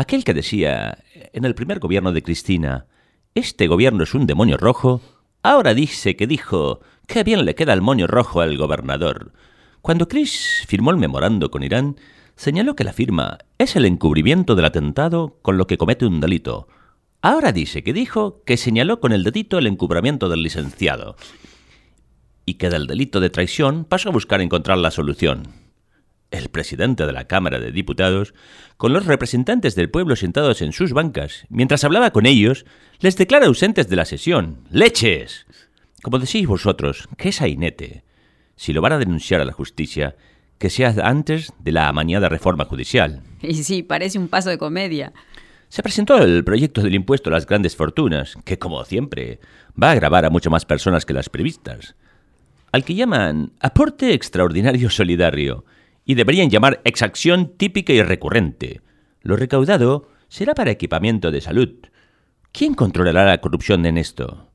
[0.00, 2.86] Aquel que decía, en el primer gobierno de Cristina,
[3.34, 5.02] este gobierno es un demonio rojo,
[5.42, 9.34] ahora dice que dijo, qué bien le queda el moño rojo al gobernador.
[9.82, 11.96] Cuando Chris firmó el memorando con Irán,
[12.34, 16.66] señaló que la firma es el encubrimiento del atentado con lo que comete un delito.
[17.20, 21.16] Ahora dice que dijo que señaló con el dedito el encubrimiento del licenciado.
[22.46, 25.59] Y que del delito de traición pasó a buscar encontrar la solución
[26.30, 28.34] el presidente de la Cámara de Diputados,
[28.76, 32.64] con los representantes del pueblo sentados en sus bancas, mientras hablaba con ellos,
[33.00, 34.64] les declara ausentes de la sesión.
[34.70, 35.46] ¡Leches!
[36.02, 38.04] Como decís vosotros, ¿qué es sainete?
[38.56, 40.16] Si lo van a denunciar a la justicia,
[40.58, 43.22] que sea antes de la amañada reforma judicial.
[43.40, 45.12] Y sí, parece un paso de comedia.
[45.70, 49.40] Se presentó el proyecto del impuesto a las grandes fortunas, que, como siempre,
[49.80, 51.94] va a grabar a mucho más personas que las previstas.
[52.72, 55.64] Al que llaman aporte extraordinario solidario,
[56.10, 58.80] y deberían llamar exacción típica y recurrente.
[59.22, 61.68] Lo recaudado será para equipamiento de salud.
[62.50, 64.50] ¿Quién controlará la corrupción en esto?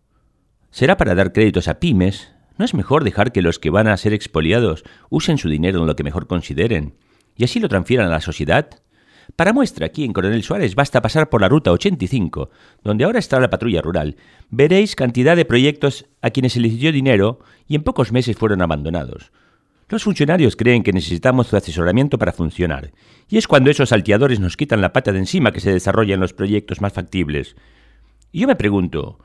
[0.69, 2.33] ¿Será para dar créditos a pymes?
[2.57, 5.87] ¿No es mejor dejar que los que van a ser expoliados usen su dinero en
[5.87, 6.95] lo que mejor consideren
[7.37, 8.67] y así lo transfieran a la sociedad?
[9.37, 12.49] Para muestra, aquí en Coronel Suárez basta pasar por la ruta 85,
[12.83, 14.17] donde ahora está la patrulla rural.
[14.49, 18.61] Veréis cantidad de proyectos a quienes se les dio dinero y en pocos meses fueron
[18.61, 19.31] abandonados.
[19.87, 22.91] Los funcionarios creen que necesitamos su asesoramiento para funcionar,
[23.29, 26.33] y es cuando esos salteadores nos quitan la pata de encima que se desarrollan los
[26.33, 27.55] proyectos más factibles.
[28.31, 29.19] Y yo me pregunto,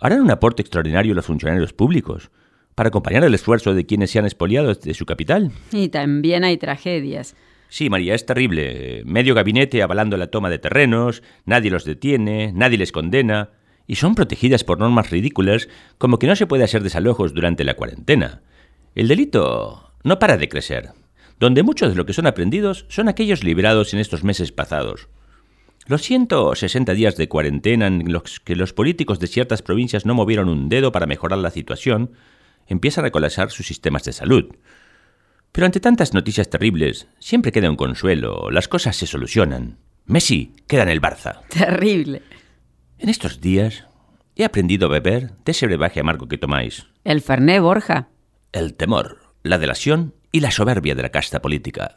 [0.00, 2.32] ¿harán un aporte extraordinario los funcionarios públicos
[2.74, 5.52] para acompañar el esfuerzo de quienes se han expoliado de su capital?
[5.70, 7.36] Y también hay tragedias.
[7.68, 9.04] Sí, María, es terrible.
[9.06, 13.50] Medio gabinete avalando la toma de terrenos, nadie los detiene, nadie les condena,
[13.86, 15.68] y son protegidas por normas ridículas
[15.98, 18.42] como que no se puede hacer desalojos durante la cuarentena.
[18.96, 20.90] El delito no para de crecer,
[21.38, 25.08] donde muchos de lo que son aprendidos son aquellos liberados en estos meses pasados.
[25.86, 30.48] Los 160 días de cuarentena en los que los políticos de ciertas provincias no movieron
[30.48, 32.12] un dedo para mejorar la situación,
[32.66, 34.54] empiezan a colapsar sus sistemas de salud.
[35.52, 39.78] Pero ante tantas noticias terribles, siempre queda un consuelo, las cosas se solucionan.
[40.06, 41.40] Messi queda en el Barça.
[41.48, 42.22] Terrible.
[42.98, 43.86] En estos días
[44.36, 46.86] he aprendido a beber de ese brebaje amargo que tomáis.
[47.02, 48.08] El Ferné Borja.
[48.52, 51.96] El temor la delación y la soberbia de la casta política.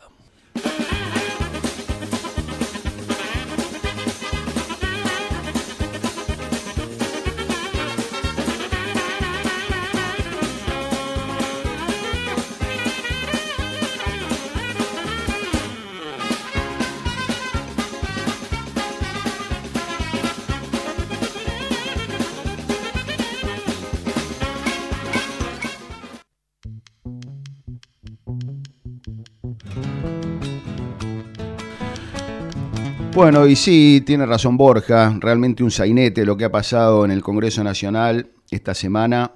[33.23, 37.21] Bueno, y sí, tiene razón Borja, realmente un sainete lo que ha pasado en el
[37.21, 39.31] Congreso Nacional esta semana.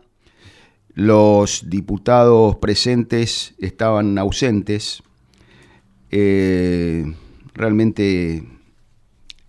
[0.94, 5.02] Los diputados presentes estaban ausentes.
[6.12, 7.06] Eh,
[7.54, 8.44] realmente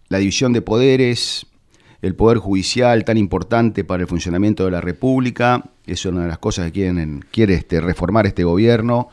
[0.08, 1.48] la división de poderes,
[2.00, 6.38] el poder judicial tan importante para el funcionamiento de la República, es una de las
[6.38, 9.08] cosas que quieren, quiere este, reformar este gobierno.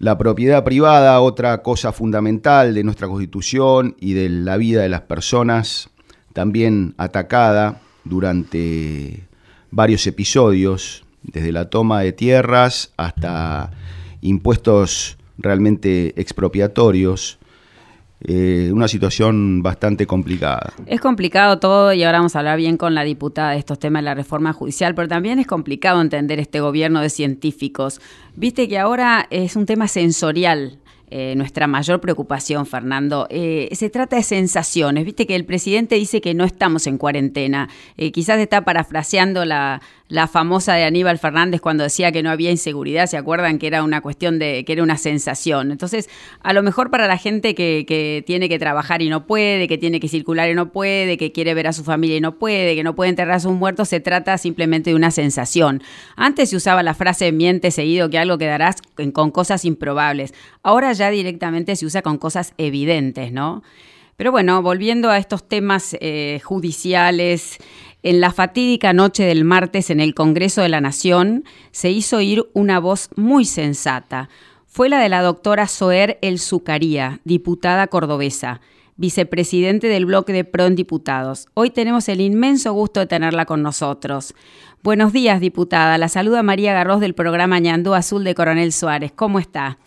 [0.00, 5.00] La propiedad privada, otra cosa fundamental de nuestra constitución y de la vida de las
[5.00, 5.90] personas,
[6.32, 9.26] también atacada durante
[9.72, 13.72] varios episodios, desde la toma de tierras hasta
[14.20, 17.40] impuestos realmente expropiatorios.
[18.20, 20.72] Eh, una situación bastante complicada.
[20.86, 24.02] Es complicado todo y ahora vamos a hablar bien con la diputada de estos temas
[24.02, 28.00] de la reforma judicial, pero también es complicado entender este gobierno de científicos.
[28.34, 30.78] Viste que ahora es un tema sensorial
[31.10, 33.26] eh, nuestra mayor preocupación, Fernando.
[33.30, 35.04] Eh, se trata de sensaciones.
[35.04, 37.68] Viste que el presidente dice que no estamos en cuarentena.
[37.96, 42.50] Eh, quizás está parafraseando la, la, famosa de Aníbal Fernández cuando decía que no había
[42.50, 43.06] inseguridad.
[43.06, 45.70] ¿Se acuerdan que era una cuestión de que era una sensación?
[45.70, 46.10] Entonces,
[46.42, 49.78] a lo mejor para la gente que, que tiene que trabajar y no puede, que
[49.78, 52.74] tiene que circular y no puede, que quiere ver a su familia y no puede,
[52.74, 55.82] que no puede enterrar a sus muertos, se trata simplemente de una sensación.
[56.16, 58.76] Antes se usaba la frase miente seguido que algo quedarás
[59.14, 60.34] con cosas improbables.
[60.62, 63.62] Ahora ya directamente se usa con cosas evidentes, ¿no?
[64.16, 67.58] Pero bueno, volviendo a estos temas eh, judiciales,
[68.02, 72.48] en la fatídica noche del martes en el Congreso de la Nación se hizo oír
[72.52, 74.28] una voz muy sensata.
[74.66, 78.60] Fue la de la doctora Soer El Zucaría, diputada cordobesa,
[78.96, 81.46] vicepresidente del bloque de PRO en Diputados.
[81.54, 84.34] Hoy tenemos el inmenso gusto de tenerla con nosotros.
[84.82, 85.98] Buenos días, diputada.
[85.98, 89.10] La saluda María Garros del programa Ñandú Azul de Coronel Suárez.
[89.14, 89.78] ¿Cómo está?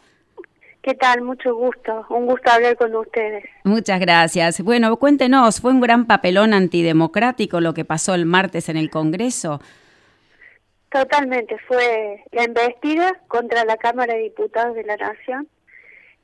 [0.81, 1.21] ¿Qué tal?
[1.21, 2.05] Mucho gusto.
[2.09, 3.43] Un gusto hablar con ustedes.
[3.63, 4.61] Muchas gracias.
[4.61, 9.61] Bueno, cuéntenos, ¿fue un gran papelón antidemocrático lo que pasó el martes en el Congreso?
[10.89, 11.57] Totalmente.
[11.67, 15.47] Fue la embestida contra la Cámara de Diputados de la Nación.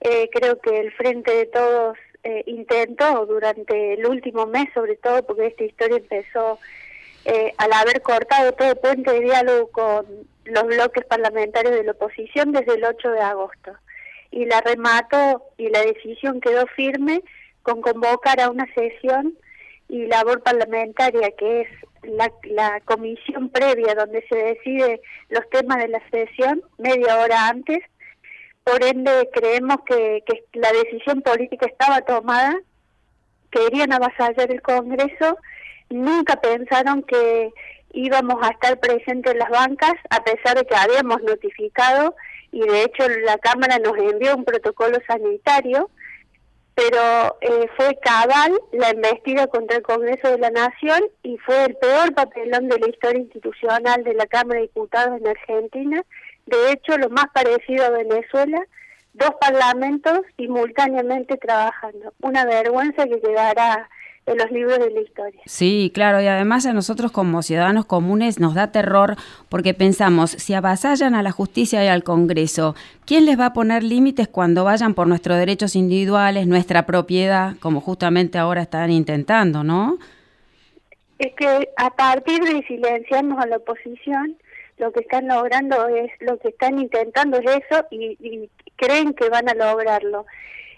[0.01, 5.23] Eh, creo que el Frente de Todos eh, intentó durante el último mes, sobre todo
[5.23, 6.57] porque esta historia empezó
[7.25, 10.05] eh, al haber cortado todo puente de diálogo con
[10.45, 13.77] los bloques parlamentarios de la oposición desde el 8 de agosto
[14.37, 17.23] y la remató y la decisión quedó firme
[17.63, 19.35] con convocar a una sesión
[19.89, 21.67] y labor parlamentaria que es
[22.03, 27.79] la, la comisión previa donde se decide los temas de la sesión media hora antes.
[28.63, 32.53] Por ende creemos que, que la decisión política estaba tomada,
[33.49, 35.39] querían avasallar el Congreso,
[35.89, 37.49] nunca pensaron que
[37.91, 42.13] íbamos a estar presentes en las bancas, a pesar de que habíamos notificado
[42.57, 45.91] y de hecho la Cámara nos envió un protocolo sanitario,
[46.73, 51.75] pero eh, fue cabal la embestida contra el Congreso de la Nación y fue el
[51.75, 56.01] peor papelón de la historia institucional de la Cámara de Diputados en Argentina.
[56.47, 58.59] De hecho, lo más parecido a Venezuela,
[59.13, 62.11] dos parlamentos simultáneamente trabajando.
[62.21, 63.87] Una vergüenza que quedará
[64.27, 65.41] en los libros de la historia.
[65.45, 69.15] Sí, claro, y además a nosotros como ciudadanos comunes nos da terror
[69.49, 72.75] porque pensamos, si avasallan a la justicia y al Congreso,
[73.05, 77.79] ¿quién les va a poner límites cuando vayan por nuestros derechos individuales, nuestra propiedad, como
[77.79, 79.97] justamente ahora están intentando, no?
[81.19, 84.37] Es que a partir de silenciarnos a la oposición,
[84.77, 89.29] lo que están logrando es, lo que están intentando es eso y, y creen que
[89.29, 90.25] van a lograrlo.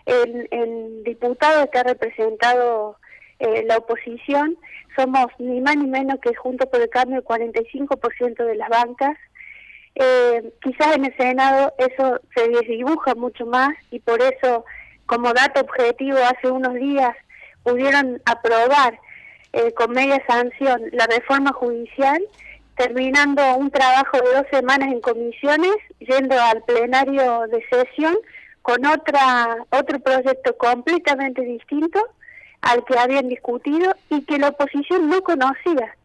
[0.06, 2.96] El, el diputado está representado
[3.40, 4.58] eh, la oposición,
[4.96, 9.18] somos ni más ni menos que junto por el cambio el 45% de las bancas.
[9.96, 14.66] Eh, quizás en el Senado eso se dibuja mucho más y por eso,
[15.06, 17.16] como dato objetivo, hace unos días
[17.64, 19.00] pudieron aprobar
[19.54, 22.22] eh, con media sanción la reforma judicial,
[22.76, 28.18] terminando un trabajo de dos semanas en comisiones, yendo al plenario de sesión
[28.62, 32.06] con otra otro proyecto completamente distinto
[32.62, 35.96] al que habían discutido y que la oposición no conocía.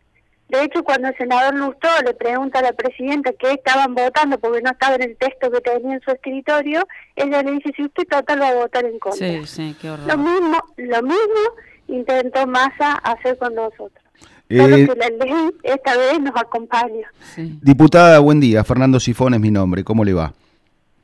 [0.48, 4.60] De hecho, cuando el senador Lustó le pregunta a la presidenta qué estaban votando porque
[4.62, 6.86] no estaba en el texto que tenía en su escritorio,
[7.16, 9.26] ella le dice, si usted total va a votar en contra.
[9.26, 10.06] Sí, sí, qué horror.
[10.06, 11.40] Lo mismo, lo mismo
[11.88, 14.04] intentó Massa hacer con nosotros.
[14.50, 17.10] Eh, Solo que la ley esta vez nos acompaña.
[17.36, 18.62] Diputada, buen día.
[18.62, 19.82] Fernando Sifón es mi nombre.
[19.82, 20.34] ¿Cómo le va?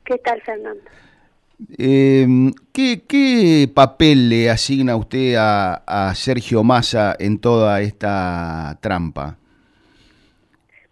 [0.05, 0.81] ¿Qué tal, Fernando?
[1.77, 2.25] Eh,
[2.73, 9.37] ¿qué, ¿Qué papel le asigna usted a, a Sergio Massa en toda esta trampa?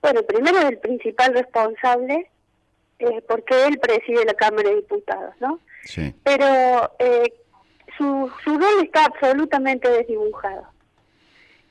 [0.01, 2.29] Bueno, primero es el principal responsable,
[2.99, 5.59] eh, porque él preside la Cámara de Diputados, ¿no?
[5.83, 6.13] Sí.
[6.23, 7.33] Pero eh,
[7.97, 10.67] su, su rol está absolutamente desdibujado.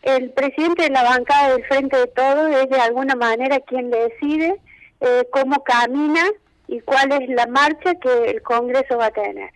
[0.02, 4.60] El presidente de la bancada del Frente de Todos es de alguna manera quien decide
[5.00, 6.22] eh, cómo camina
[6.68, 9.50] y cuál es la marcha que el Congreso va a tener.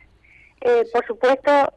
[0.63, 1.73] Eh, por supuesto,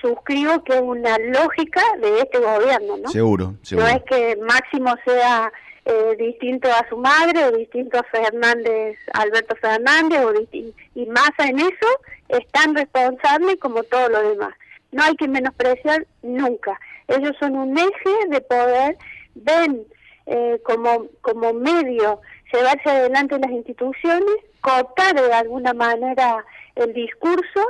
[0.00, 3.08] suscribo que es una lógica de este gobierno, ¿no?
[3.08, 3.88] Seguro, seguro.
[3.88, 5.50] No es que Máximo sea
[5.86, 11.58] eh, distinto a su madre o distinto a Fernández, Alberto Fernández o y Massa en
[11.58, 11.88] eso
[12.28, 14.54] es tan responsable como todo lo demás.
[14.92, 16.78] No hay que menospreciar nunca.
[17.08, 18.96] Ellos son un eje de poder,
[19.34, 19.86] ven
[20.26, 22.20] eh, como, como medio
[22.52, 24.30] llevarse adelante las instituciones,
[24.60, 26.44] cooptar de alguna manera
[26.76, 27.60] el discurso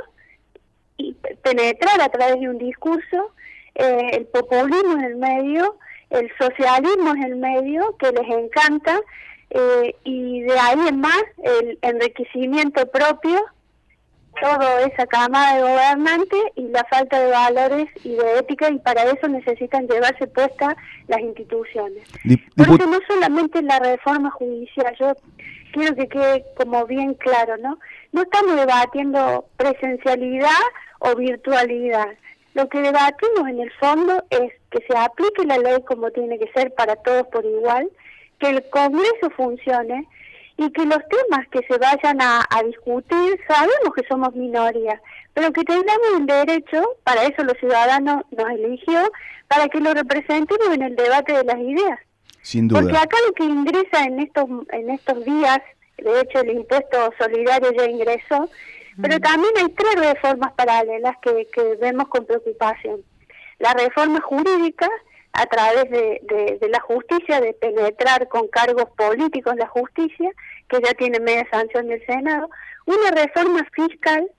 [0.97, 1.13] y
[1.43, 3.31] penetrar a través de un discurso
[3.75, 5.77] eh, el populismo en el medio,
[6.09, 9.01] el socialismo en el medio, que les encanta,
[9.49, 13.43] eh, y de ahí en más el enriquecimiento propio,
[14.41, 19.03] toda esa camada de gobernantes y la falta de valores y de ética, y para
[19.03, 20.75] eso necesitan llevarse puestas
[21.07, 22.07] las instituciones.
[22.55, 25.13] Por eso no solamente la reforma judicial, yo
[25.73, 27.77] quiero que quede como bien claro, ¿no?
[28.11, 30.49] No estamos debatiendo presencialidad
[30.99, 32.09] o virtualidad.
[32.53, 36.49] Lo que debatimos en el fondo es que se aplique la ley como tiene que
[36.53, 37.89] ser para todos por igual,
[38.39, 40.07] que el Congreso funcione
[40.57, 45.01] y que los temas que se vayan a, discutir, sabemos que somos minoría,
[45.33, 49.11] pero que tengamos el derecho, para eso los ciudadanos nos eligió,
[49.47, 51.99] para que lo representemos en el debate de las ideas.
[52.41, 52.81] Sin duda.
[52.81, 55.59] Porque acá lo que ingresa en estos, en estos días,
[55.97, 58.49] de hecho el impuesto solidario ya ingresó,
[59.01, 63.01] pero también hay tres reformas paralelas que, vemos con preocupación.
[63.59, 64.89] La reforma jurídica,
[65.37, 70.31] a través de, la justicia, de penetrar con cargos políticos la justicia,
[70.69, 72.49] que ya tiene media sanción del Senado.
[72.85, 74.31] Una reforma fiscal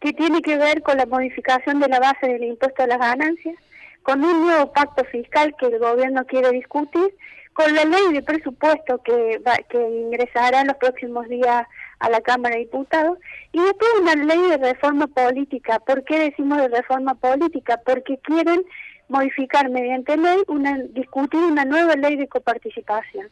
[0.00, 3.54] que tiene que ver con la modificación de la base del impuesto a las ganancias,
[4.02, 7.14] con un nuevo pacto fiscal que el gobierno quiere discutir,
[7.52, 11.64] con la ley de presupuesto que, que ingresará en los próximos días
[12.00, 13.18] a la Cámara de Diputados,
[13.52, 15.78] y después una ley de reforma política.
[15.78, 17.80] ¿Por qué decimos de reforma política?
[17.86, 18.64] Porque quieren
[19.08, 23.28] modificar mediante ley, una, discutir una nueva ley de coparticipación.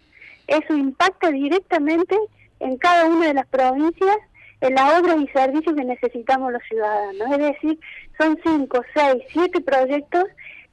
[0.46, 2.16] Eso impacta directamente
[2.60, 4.16] en cada una de las provincias
[4.62, 7.32] en las obras y servicios que necesitamos los ciudadanos.
[7.32, 7.78] Es decir,
[8.18, 10.24] son cinco, seis, siete proyectos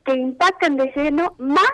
[0.05, 1.71] que impactan de lleno más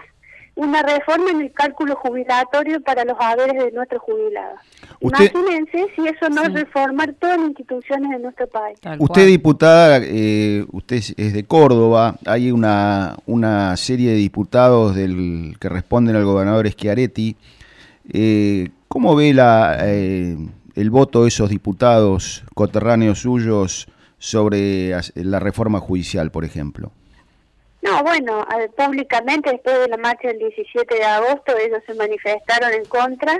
[0.55, 4.59] una reforma en el cálculo jubilatorio para los haberes de nuestros jubilados.
[5.01, 8.79] Imagínense si eso no es reformar todas las instituciones de nuestro país.
[8.99, 15.67] usted, diputada, eh, usted es de Córdoba, hay una, una serie de diputados del que
[15.67, 17.35] responden al gobernador Schiaretti.
[18.11, 20.37] Eh, ¿Cómo ve la, eh,
[20.75, 23.87] el voto de esos diputados coterráneos suyos
[24.17, 26.93] sobre la reforma judicial, por ejemplo?
[27.85, 32.85] No, bueno, públicamente después de la marcha del 17 de agosto ellos se manifestaron en
[32.85, 33.39] contra.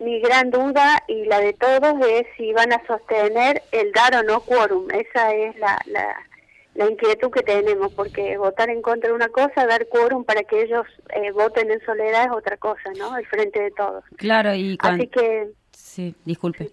[0.00, 4.22] Mi gran duda y la de todos es si van a sostener el dar o
[4.22, 4.88] no quórum.
[4.90, 9.86] Esa es la, la, inquietud que tenemos, porque votar en contra de una cosa, dar
[9.88, 13.12] quórum para que ellos eh, voten en soledad es otra cosa, ¿no?
[13.12, 14.04] Al frente de todos.
[14.16, 15.50] Claro, y Así que...
[15.72, 16.70] Sí, disculpe.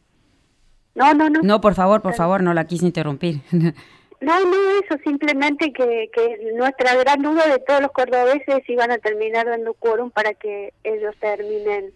[0.93, 1.41] No, no, no.
[1.41, 3.41] No, por favor, por favor, no la quise interrumpir.
[4.26, 8.89] No, no, eso simplemente que, que nuestra gran duda de todos los cordobeses si van
[8.89, 11.93] a terminar dando quórum para que ellos terminen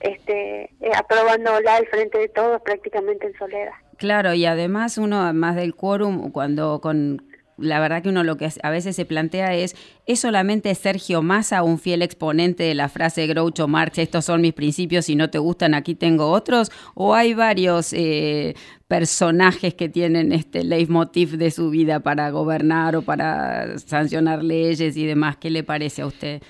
[0.00, 3.72] este, eh, aprobándola al frente de todos prácticamente en soledad.
[3.96, 7.22] Claro, y además uno, además del quórum, cuando con
[7.60, 11.62] la verdad que uno lo que a veces se plantea es, ¿es solamente Sergio Massa
[11.62, 15.38] un fiel exponente de la frase Groucho Marx, estos son mis principios, si no te
[15.38, 16.70] gustan aquí tengo otros?
[16.94, 18.54] ¿O hay varios eh,
[18.88, 25.06] personajes que tienen este leitmotiv de su vida para gobernar o para sancionar leyes y
[25.06, 25.36] demás?
[25.36, 26.42] ¿Qué le parece a usted?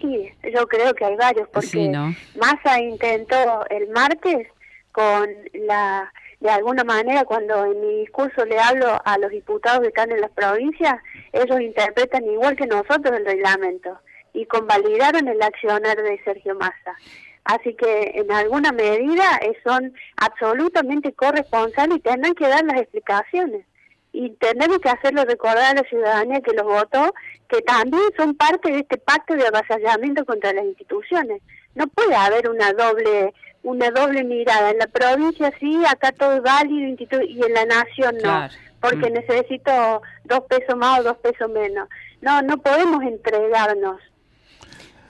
[0.00, 1.88] Sí, yo creo que hay varios, porque
[2.34, 4.48] Massa intentó el martes
[4.90, 5.28] con
[5.66, 6.12] la
[6.42, 10.20] de alguna manera cuando en mi discurso le hablo a los diputados que están en
[10.20, 10.96] las provincias,
[11.32, 13.96] ellos interpretan igual que nosotros el reglamento
[14.32, 16.96] y convalidaron el accionar de Sergio Massa.
[17.44, 23.64] Así que en alguna medida eh, son absolutamente corresponsables y tendrán que dar las explicaciones.
[24.12, 27.14] Y tenemos que hacerlo recordar a la ciudadanía que los votó,
[27.48, 31.40] que también son parte de este pacto de avasallamiento contra las instituciones.
[31.76, 33.32] No puede haber una doble
[33.62, 34.70] una doble mirada.
[34.70, 38.48] En la provincia sí, acá todo es válido y en la nación no,
[38.80, 39.14] porque mm.
[39.14, 41.88] necesito dos pesos más o dos pesos menos.
[42.20, 44.00] No, no podemos entregarnos.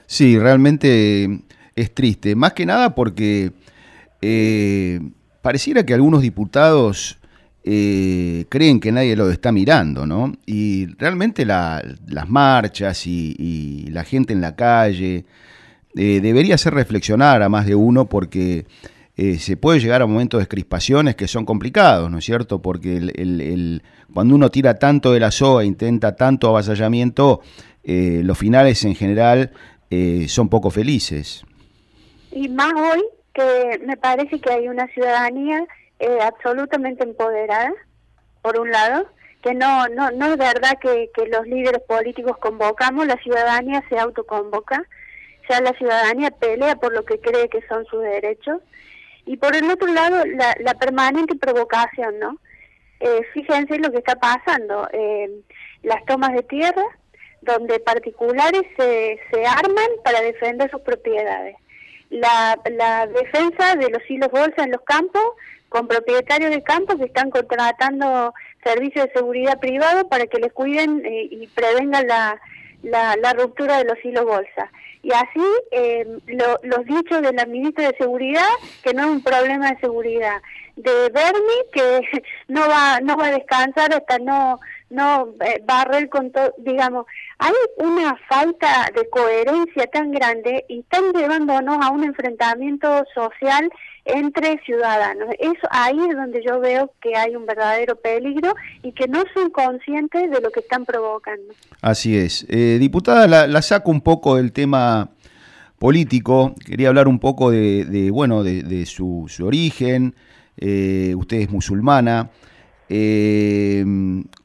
[0.05, 1.27] Sí, realmente
[1.75, 2.35] es triste.
[2.35, 3.51] Más que nada porque
[4.21, 4.99] eh,
[5.41, 7.19] pareciera que algunos diputados
[7.63, 10.33] eh, creen que nadie lo está mirando, ¿no?
[10.45, 11.83] Y realmente las
[12.27, 15.25] marchas y la gente en la calle
[15.95, 18.65] eh, debería hacer reflexionar a más de uno porque
[19.15, 22.61] eh, se puede llegar a momentos de crispaciones que son complicados, ¿no es cierto?
[22.61, 23.83] Porque el,
[24.13, 27.41] cuando uno tira tanto de la soga, intenta tanto avasallamiento,
[27.83, 29.51] eh, los finales en general
[30.27, 31.45] son poco felices.
[32.31, 35.65] y más hoy que me parece que hay una ciudadanía
[35.99, 37.71] eh, absolutamente empoderada,
[38.41, 39.07] por un lado,
[39.41, 43.97] que no, no, no es verdad que, que los líderes políticos convocamos, la ciudadanía se
[43.97, 44.83] autoconvoca,
[45.47, 48.61] sea, la ciudadanía pelea por lo que cree que son sus derechos.
[49.25, 52.37] Y por el otro lado, la, la permanente provocación, ¿no?
[52.99, 54.87] Eh, fíjense lo que está pasando,
[55.83, 56.83] las tomas de tierra,
[57.41, 61.57] donde particulares se, se arman para defender sus propiedades.
[62.09, 65.23] La, la defensa de los hilos bolsa en los campos,
[65.67, 68.33] con propietarios de campos que están contratando
[68.63, 72.39] servicios de seguridad privado para que les cuiden eh, y prevengan la,
[72.83, 74.71] la, la, ruptura de los hilos bolsa.
[75.03, 78.47] Y así eh, lo, los dichos de la ministra de Seguridad,
[78.83, 80.41] que no es un problema de seguridad,
[80.77, 82.01] de Bernie, que
[82.47, 84.59] no va, no va a descansar hasta no
[84.93, 87.05] no eh, barrer con todo, digamos,
[87.39, 93.69] hay una falta de coherencia tan grande y están llevándonos a un enfrentamiento social
[94.05, 95.29] entre ciudadanos.
[95.39, 99.49] Eso ahí es donde yo veo que hay un verdadero peligro y que no son
[99.49, 101.53] conscientes de lo que están provocando.
[101.81, 102.45] Así es.
[102.49, 105.09] Eh, diputada, la, la, saco un poco del tema
[105.79, 106.53] político.
[106.65, 110.15] Quería hablar un poco de, bueno, de, de su, su, origen.
[110.57, 112.29] Eh, usted es musulmana.
[112.89, 113.85] Eh,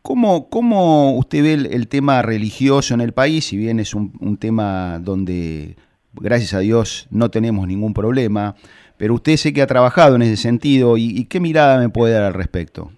[0.03, 3.47] ¿cómo, ¿Cómo usted ve el, el, tema religioso en el país?
[3.47, 5.77] Si bien es un, un tema donde,
[6.15, 8.55] gracias a Dios, no tenemos ningún problema
[8.99, 12.15] pero usted sé que ha trabajado en ese sentido y, y, qué mirada me puede
[12.15, 12.91] dar al respecto.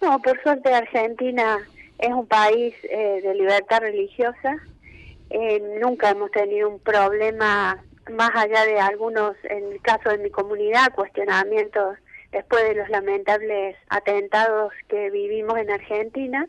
[0.00, 1.58] No, por suerte Argentina
[1.98, 4.56] es un país eh, de libertad religiosa.
[5.30, 10.30] Eh, nunca hemos tenido un problema más allá de algunos, en el caso de mi
[10.30, 11.98] comunidad, cuestionamientos
[12.32, 16.46] después de los lamentables atentados que vivimos en Argentina,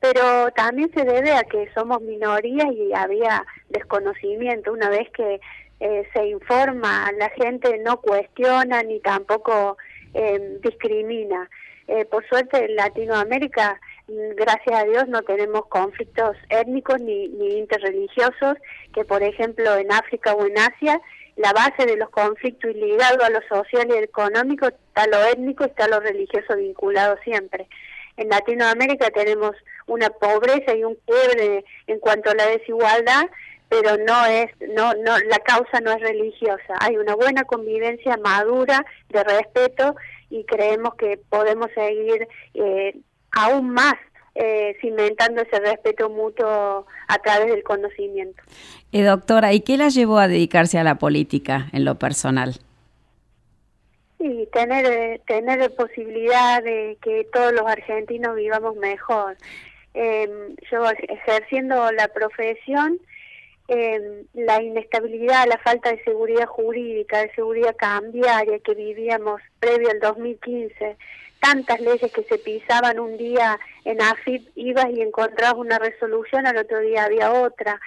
[0.00, 4.72] pero también se debe a que somos minorías y había desconocimiento.
[4.72, 5.40] Una vez que
[5.80, 9.76] eh, se informa, la gente no cuestiona ni tampoco
[10.14, 11.48] eh, discrimina.
[11.86, 17.58] Eh, por suerte en Latinoamérica, mm, gracias a Dios, no tenemos conflictos étnicos ni, ni
[17.58, 18.54] interreligiosos,
[18.94, 21.00] que por ejemplo en África o en Asia,
[21.36, 25.64] la base de los conflictos y ligado a lo social y económico está lo étnico
[25.64, 27.68] está lo religioso vinculado siempre.
[28.16, 29.56] En Latinoamérica tenemos
[29.86, 33.24] una pobreza y un quiebre en cuanto a la desigualdad
[33.74, 36.74] pero no es, no, no, la causa no es religiosa.
[36.80, 39.96] Hay una buena convivencia madura de respeto
[40.30, 42.96] y creemos que podemos seguir eh,
[43.32, 43.94] aún más
[44.36, 48.42] eh, cimentando ese respeto mutuo a través del conocimiento.
[48.92, 52.54] Eh, doctora, ¿y qué la llevó a dedicarse a la política en lo personal?
[54.18, 59.36] Sí, tener, tener posibilidad de que todos los argentinos vivamos mejor.
[59.94, 60.28] Eh,
[60.70, 62.98] yo ejerciendo la profesión,
[63.68, 70.00] eh, la inestabilidad, la falta de seguridad jurídica, de seguridad cambiaria que vivíamos previo al
[70.00, 70.96] 2015,
[71.40, 76.58] tantas leyes que se pisaban un día en AFIP, ibas y encontrabas una resolución, al
[76.58, 77.80] otro día había otra.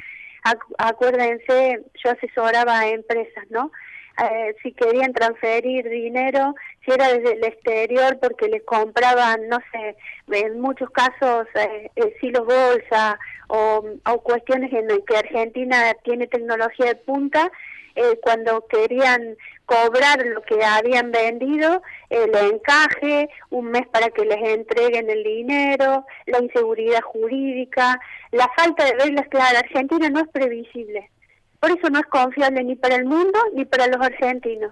[0.77, 3.71] acuérdense, yo asesoraba a empresas, ¿no?
[4.19, 9.95] Eh, si querían transferir dinero, si era desde el exterior porque les compraban, no sé,
[10.31, 13.83] en muchos casos eh, eh, silos bolsa o,
[14.23, 17.51] cuestiones en las que Argentina tiene tecnología de punta,
[17.95, 24.37] eh, cuando querían cobrar lo que habían vendido, el encaje, un mes para que les
[24.49, 27.99] entreguen el dinero, la inseguridad jurídica,
[28.31, 29.63] la falta de reglas claras.
[29.63, 31.09] Argentina no es previsible.
[31.59, 34.71] Por eso no es confiable ni para el mundo ni para los argentinos.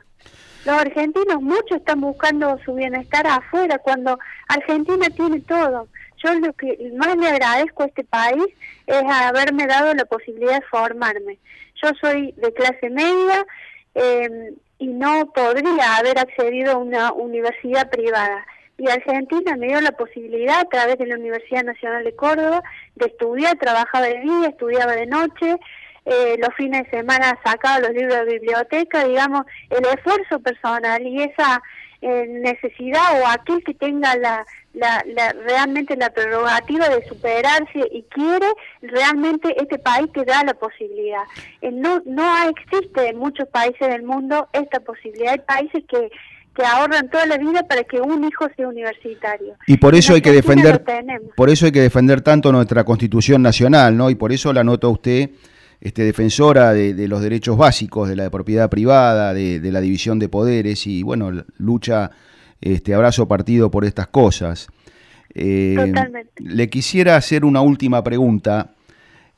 [0.66, 4.18] Los argentinos muchos están buscando su bienestar afuera cuando
[4.48, 5.88] Argentina tiene todo.
[6.24, 8.46] Yo lo que más le agradezco a este país
[8.88, 11.38] es haberme dado la posibilidad de formarme.
[11.84, 13.46] Yo soy de clase media
[13.94, 18.46] eh, y no podría haber accedido a una universidad privada.
[18.78, 22.64] Y Argentina me dio la posibilidad a través de la Universidad Nacional de Córdoba
[22.96, 25.58] de estudiar, trabajaba de día, estudiaba de noche,
[26.06, 31.24] eh, los fines de semana sacaba los libros de biblioteca, digamos, el esfuerzo personal y
[31.24, 31.62] esa
[32.02, 38.04] eh, necesidad o aquel que tenga la, la, la, realmente la prerrogativa de superarse y
[38.04, 38.46] quiere,
[38.82, 41.24] realmente este país te da la posibilidad.
[41.62, 45.32] Eh, no, no existe en muchos países del mundo esta posibilidad.
[45.34, 46.12] Hay países que
[46.56, 49.56] que ahorran toda la vida para que un hijo sea universitario.
[49.68, 50.82] Y por eso hay que defender,
[51.36, 54.10] por eso hay que defender tanto nuestra Constitución Nacional, ¿no?
[54.10, 55.32] Y por eso la nota usted
[55.82, 60.20] este, defensora de, de, los derechos básicos, de la propiedad privada, de, de, la división
[60.20, 62.12] de poderes y bueno, lucha,
[62.62, 64.68] este, abrazo partido por estas cosas.
[65.34, 66.32] Eh, Totalmente.
[66.44, 68.72] Le quisiera hacer una última pregunta.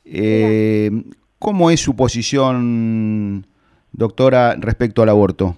[0.04, 0.90] Eh,
[1.38, 3.46] ¿Cómo es su posición
[3.92, 5.56] doctora, respecto al aborto?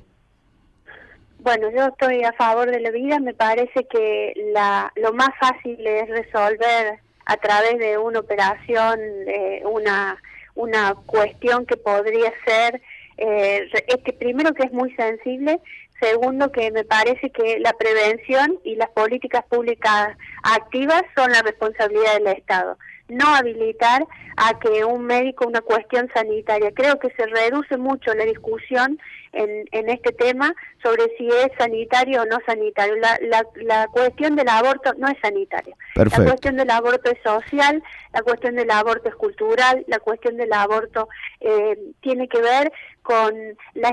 [1.40, 3.18] Bueno, yo estoy a favor de la vida.
[3.18, 9.62] Me parece que la, lo más fácil es resolver a través de una operación, eh,
[9.70, 10.18] una,
[10.54, 12.80] una cuestión que podría ser,
[13.16, 15.60] eh, este primero que es muy sensible,
[16.00, 22.14] segundo que me parece que la prevención y las políticas públicas activas son la responsabilidad
[22.14, 22.78] del Estado
[23.10, 26.70] no habilitar a que un médico una cuestión sanitaria.
[26.72, 28.98] Creo que se reduce mucho la discusión
[29.32, 32.96] en, en este tema sobre si es sanitario o no sanitario.
[32.96, 35.76] La, la, la cuestión del aborto no es sanitaria.
[35.94, 40.52] La cuestión del aborto es social, la cuestión del aborto es cultural, la cuestión del
[40.52, 41.08] aborto
[41.40, 42.72] eh, tiene que ver
[43.02, 43.34] con
[43.74, 43.92] las,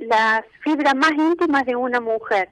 [0.00, 2.48] las fibras más íntimas de una mujer.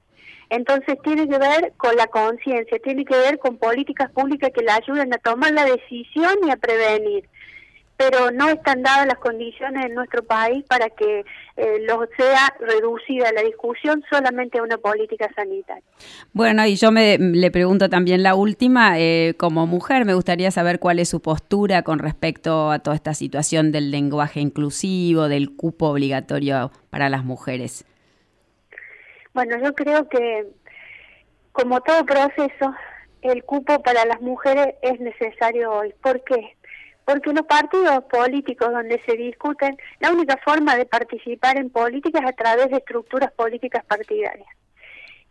[0.51, 4.75] Entonces tiene que ver con la conciencia, tiene que ver con políticas públicas que la
[4.75, 7.29] ayuden a tomar la decisión y a prevenir.
[8.01, 11.23] Pero no están dadas las condiciones en nuestro país para que
[11.59, 15.85] eh, lo sea reducida la discusión solamente a una política sanitaria.
[16.33, 20.79] Bueno, y yo me le pregunto también la última, eh, como mujer, me gustaría saber
[20.79, 25.91] cuál es su postura con respecto a toda esta situación del lenguaje inclusivo, del cupo
[25.91, 27.85] obligatorio para las mujeres.
[29.35, 30.47] Bueno, yo creo que
[31.53, 32.75] como todo proceso,
[33.21, 35.93] el cupo para las mujeres es necesario hoy.
[36.03, 36.57] ¿Por qué?
[37.11, 42.27] Porque los partidos políticos donde se discuten, la única forma de participar en política es
[42.27, 44.47] a través de estructuras políticas partidarias.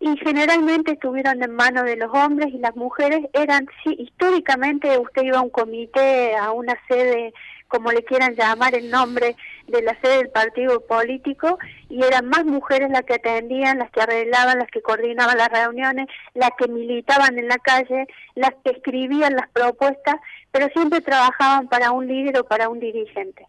[0.02, 5.24] Y generalmente estuvieron en manos de los hombres y las mujeres eran, sí, históricamente usted
[5.24, 7.34] iba a un comité, a una sede
[7.70, 11.58] como le quieran llamar el nombre de la sede del partido político,
[11.88, 16.08] y eran más mujeres las que atendían, las que arreglaban, las que coordinaban las reuniones,
[16.34, 20.16] las que militaban en la calle, las que escribían las propuestas,
[20.52, 23.48] pero siempre trabajaban para un líder o para un dirigente.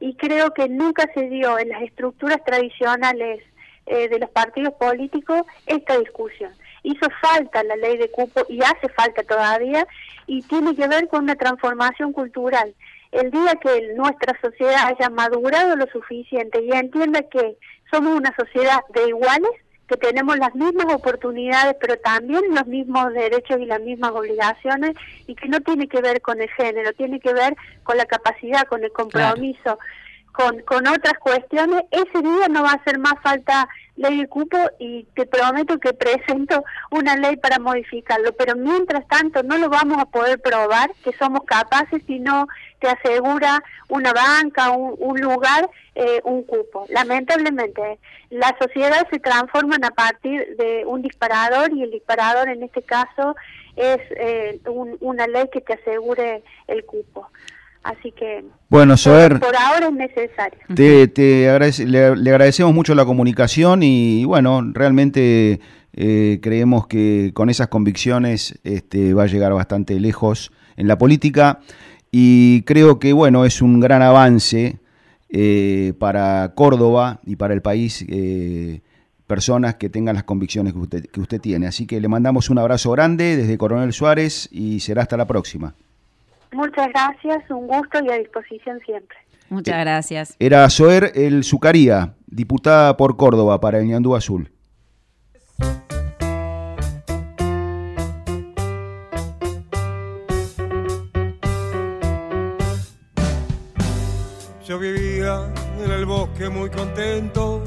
[0.00, 3.40] Y creo que nunca se dio en las estructuras tradicionales
[3.86, 6.52] eh, de los partidos políticos esta discusión
[6.84, 9.86] hizo falta la ley de cupo y hace falta todavía
[10.26, 12.74] y tiene que ver con una transformación cultural
[13.14, 17.56] el día que nuestra sociedad haya madurado lo suficiente y entienda que
[17.90, 19.50] somos una sociedad de iguales,
[19.88, 24.96] que tenemos las mismas oportunidades, pero también los mismos derechos y las mismas obligaciones,
[25.26, 27.54] y que no tiene que ver con el género, tiene que ver
[27.84, 29.78] con la capacidad, con el compromiso,
[30.34, 34.58] con, con otras cuestiones, ese día no va a hacer más falta ley de cupo
[34.80, 39.98] y te prometo que presento una ley para modificarlo, pero mientras tanto no lo vamos
[39.98, 42.48] a poder probar que somos capaces si no
[42.80, 46.84] te asegura una banca, un, lugar, eh, un cupo.
[46.88, 52.82] Lamentablemente, la sociedad se transforma a partir de un disparador y el disparador en este
[52.82, 53.36] caso
[53.76, 54.60] es eh,
[55.00, 57.28] una ley que te asegure el cupo.
[57.84, 60.58] Así que bueno, Soer, por, ahora es necesario.
[60.74, 65.60] Te, le, agradecemos mucho la comunicación y bueno, realmente
[65.92, 71.60] eh, creemos que con esas convicciones este, va a llegar bastante lejos en la política
[72.10, 74.78] y creo que bueno, es un gran avance
[75.28, 78.04] eh, para Córdoba y para el país.
[78.08, 78.80] Eh,
[79.26, 81.66] personas que tengan las convicciones que usted, que usted tiene.
[81.66, 85.74] Así que le mandamos un abrazo grande desde Coronel Suárez y será hasta la próxima.
[86.54, 89.18] Muchas gracias, un gusto y a disposición siempre.
[89.48, 90.36] Muchas gracias.
[90.38, 94.50] Era Soer El Zucaría, diputada por Córdoba para el Ñandú Azul.
[104.64, 105.52] Yo vivía
[105.84, 107.62] en el bosque muy contento,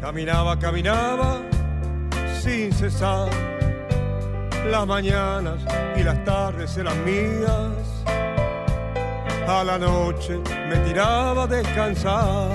[0.00, 1.42] caminaba, caminaba
[2.40, 3.51] sin cesar
[4.70, 5.58] las mañanas
[5.96, 7.92] y las tardes eran mías.
[9.46, 10.38] A la noche
[10.68, 12.50] me tiraba a descansar.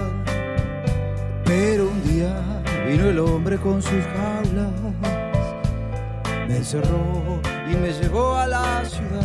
[1.44, 2.34] Pero un día
[2.88, 4.72] vino el hombre con sus jaulas,
[6.48, 7.40] me encerró
[7.70, 9.24] y me llevó a la ciudad.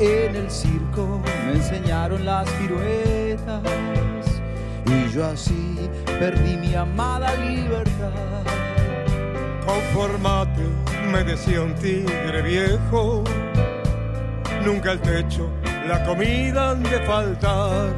[0.00, 3.62] En el circo me enseñaron las piruetas
[4.86, 8.69] y yo así perdí mi amada libertad.
[9.66, 10.62] Conformate
[11.12, 13.24] me decía un tigre viejo,
[14.64, 15.50] nunca el techo,
[15.86, 17.90] la comida han de faltar,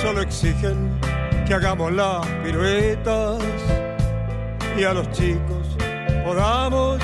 [0.00, 0.98] solo exigen
[1.46, 3.42] que hagamos las piruetas
[4.78, 5.76] y a los chicos
[6.24, 7.00] podamos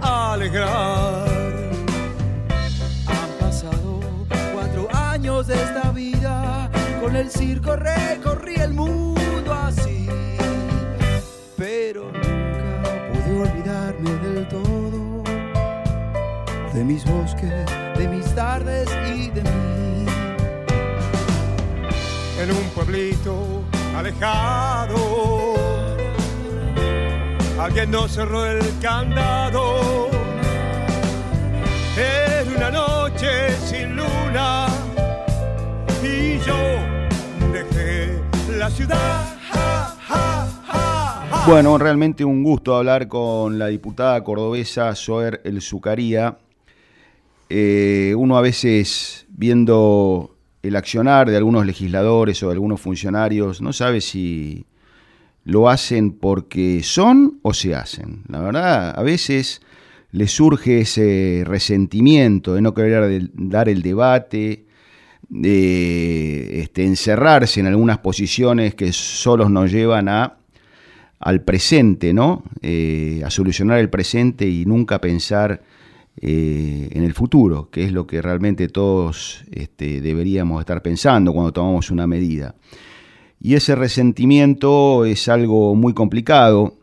[0.00, 1.26] alegrar.
[3.06, 4.00] Han pasado
[4.52, 10.08] cuatro años de esta vida, con el circo recorrí el mundo así,
[11.56, 12.10] pero
[13.40, 15.22] olvidarme del todo,
[16.74, 17.66] de mis bosques,
[17.96, 19.78] de mis tardes y de mí.
[22.40, 23.64] en un pueblito
[23.96, 24.96] alejado.
[27.60, 30.08] Alguien no cerró el candado.
[31.96, 34.68] Era una noche sin luna
[36.02, 36.56] y yo
[37.52, 38.22] dejé
[38.56, 39.38] la ciudad.
[41.46, 46.38] Bueno, realmente un gusto hablar con la diputada cordobesa Soer El Zucaría.
[47.48, 53.72] Eh, uno a veces viendo el accionar de algunos legisladores o de algunos funcionarios no
[53.72, 54.66] sabe si
[55.44, 58.22] lo hacen porque son o se hacen.
[58.28, 59.62] La verdad, a veces
[60.12, 64.66] les surge ese resentimiento de no querer dar el debate,
[65.28, 70.37] de este, encerrarse en algunas posiciones que solos nos llevan a
[71.20, 72.44] al presente, ¿no?
[72.62, 75.62] Eh, a solucionar el presente y nunca pensar
[76.20, 81.52] eh, en el futuro, que es lo que realmente todos este, deberíamos estar pensando cuando
[81.52, 82.54] tomamos una medida.
[83.40, 86.78] Y ese resentimiento es algo muy complicado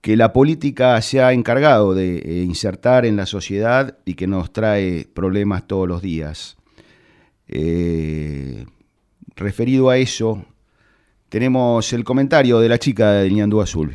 [0.00, 4.52] que la política se ha encargado de eh, insertar en la sociedad y que nos
[4.52, 6.56] trae problemas todos los días.
[9.36, 10.44] referido a eso,
[11.34, 13.92] tenemos el comentario de la chica de Ñandú Azul.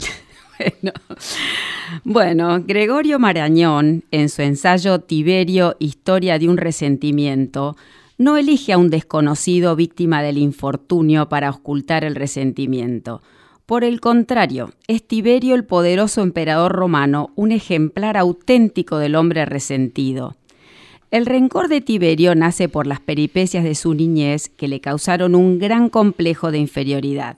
[2.04, 2.62] bueno.
[2.68, 7.78] Gregorio Marañón, en su ensayo Tiberio, Historia de un resentimiento,
[8.18, 13.22] no elige a un desconocido víctima del infortunio para ocultar el resentimiento.
[13.66, 20.36] Por el contrario, es Tiberio el poderoso emperador romano, un ejemplar auténtico del hombre resentido.
[21.12, 25.58] El rencor de Tiberio nace por las peripecias de su niñez que le causaron un
[25.58, 27.38] gran complejo de inferioridad.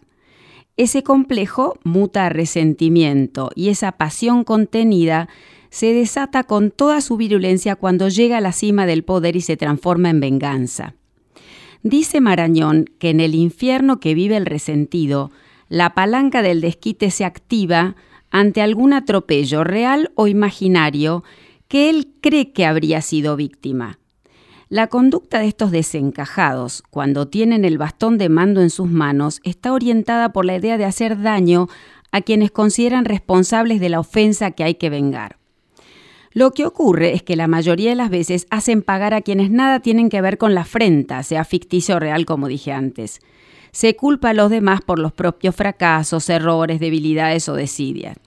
[0.76, 5.30] Ese complejo muta a resentimiento y esa pasión contenida
[5.70, 9.56] se desata con toda su virulencia cuando llega a la cima del poder y se
[9.56, 10.96] transforma en venganza.
[11.82, 15.32] Dice Marañón que en el infierno que vive el resentido,
[15.70, 17.96] la palanca del desquite se activa
[18.32, 21.24] ante algún atropello real o imaginario
[21.72, 23.98] que él cree que habría sido víctima.
[24.68, 29.72] La conducta de estos desencajados, cuando tienen el bastón de mando en sus manos, está
[29.72, 31.70] orientada por la idea de hacer daño
[32.12, 35.38] a quienes consideran responsables de la ofensa que hay que vengar.
[36.34, 39.80] Lo que ocurre es que la mayoría de las veces hacen pagar a quienes nada
[39.80, 43.22] tienen que ver con la afrenta, sea ficticio o real, como dije antes.
[43.72, 48.18] Se culpa a los demás por los propios fracasos, errores, debilidades o desidias.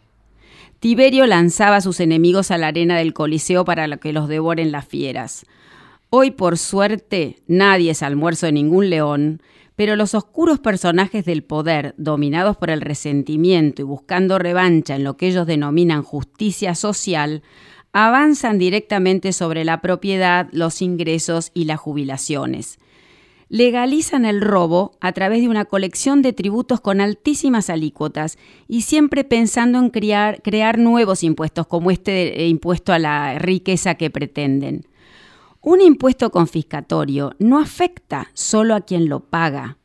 [0.85, 4.87] Tiberio lanzaba a sus enemigos a la arena del Coliseo para que los devoren las
[4.87, 5.47] fieras.
[6.11, 9.41] Hoy, por suerte, nadie es almuerzo de ningún león,
[9.77, 15.17] pero los oscuros personajes del poder, dominados por el resentimiento y buscando revancha en lo
[15.17, 17.43] que ellos denominan justicia social,
[17.95, 22.79] avanzan directamente sobre la propiedad, los ingresos y las jubilaciones
[23.55, 28.37] legalizan el robo a través de una colección de tributos con altísimas alícuotas
[28.67, 34.11] y siempre pensando en crear, nuevos impuestos como este eh, impuesto a la riqueza que
[34.11, 34.89] pretenden.
[35.61, 39.79] Un impuesto confiscatorio no afecta solo a quien lo paga,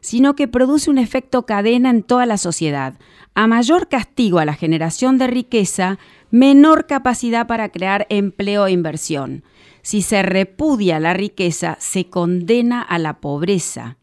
[0.00, 2.98] sino que produce un efecto cadena en toda la sociedad.
[3.36, 6.00] A mayor castigo a la generación de riqueza,
[6.32, 9.44] menor capacidad para crear empleo e inversión.
[9.86, 13.98] Si se repudia la riqueza, se condena a la pobreza.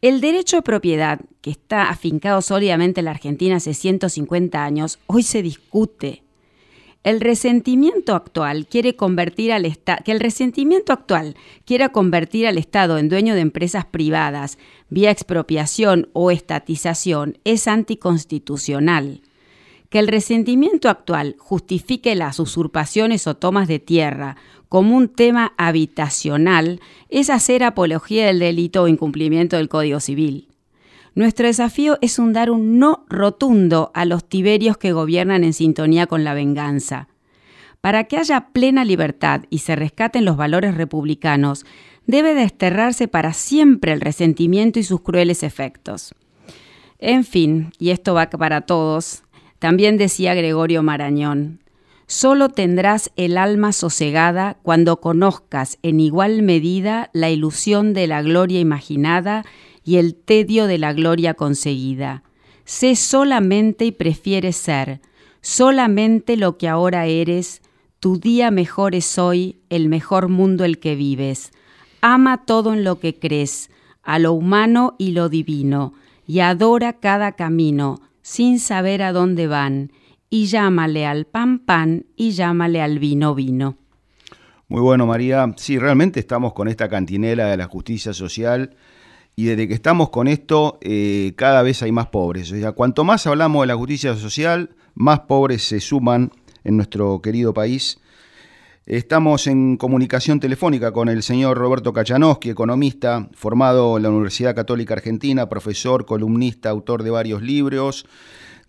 [0.00, 5.24] El derecho de propiedad, que está afincado sólidamente en la Argentina hace 150 años, hoy
[5.24, 6.22] se discute.
[7.02, 13.08] El resentimiento actual quiere convertir al que el resentimiento actual quiera convertir al Estado en
[13.08, 14.56] dueño de empresas privadas
[14.88, 19.22] vía expropiación o estatización es anticonstitucional
[19.90, 24.36] que el resentimiento actual justifique las usurpaciones o tomas de tierra
[24.70, 30.46] como un tema habitacional es hacer apología del delito o incumplimiento del Código Civil.
[31.16, 36.06] Nuestro desafío es un dar un no rotundo a los tiberios que gobiernan en sintonía
[36.06, 37.08] con la venganza.
[37.80, 41.66] Para que haya plena libertad y se rescaten los valores republicanos,
[42.06, 46.14] debe desterrarse para siempre el resentimiento y sus crueles efectos.
[47.00, 49.24] En fin, y esto va para todos,
[49.58, 51.58] también decía Gregorio Marañón,
[52.10, 58.58] solo tendrás el alma sosegada cuando conozcas en igual medida la ilusión de la gloria
[58.58, 59.44] imaginada
[59.84, 62.24] y el tedio de la gloria conseguida.
[62.64, 65.00] Sé solamente y prefieres ser,
[65.40, 67.62] solamente lo que ahora eres,
[68.00, 71.52] tu día mejor es hoy, el mejor mundo el que vives.
[72.00, 73.70] Ama todo en lo que crees,
[74.02, 75.94] a lo humano y lo divino,
[76.26, 79.92] y adora cada camino, sin saber a dónde van,
[80.30, 83.76] y llámale al pan pan y llámale al vino vino.
[84.68, 85.52] Muy bueno, María.
[85.56, 88.76] Sí, realmente estamos con esta cantinela de la justicia social
[89.34, 92.52] y desde que estamos con esto, eh, cada vez hay más pobres.
[92.52, 96.30] O sea, cuanto más hablamos de la justicia social, más pobres se suman
[96.62, 97.98] en nuestro querido país.
[98.86, 104.94] Estamos en comunicación telefónica con el señor Roberto Kachanowski, economista, formado en la Universidad Católica
[104.94, 108.06] Argentina, profesor, columnista, autor de varios libros,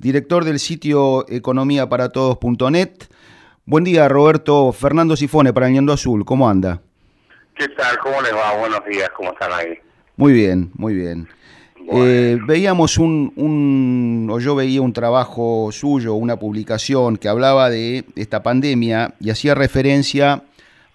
[0.02, 2.90] director del sitio economiaparatodos.net.
[3.66, 4.72] Buen día, Roberto.
[4.72, 6.26] Fernando Sifone para el Azul.
[6.26, 6.82] ¿Cómo anda?
[7.56, 8.00] ¿Qué tal?
[8.00, 8.58] ¿Cómo les va?
[8.58, 9.10] Buenos días.
[9.16, 9.78] ¿Cómo están ahí?
[10.18, 11.28] Muy bien, muy bien.
[11.94, 18.04] Eh, veíamos un, un, o yo veía un trabajo suyo, una publicación que hablaba de
[18.16, 20.44] esta pandemia y hacía referencia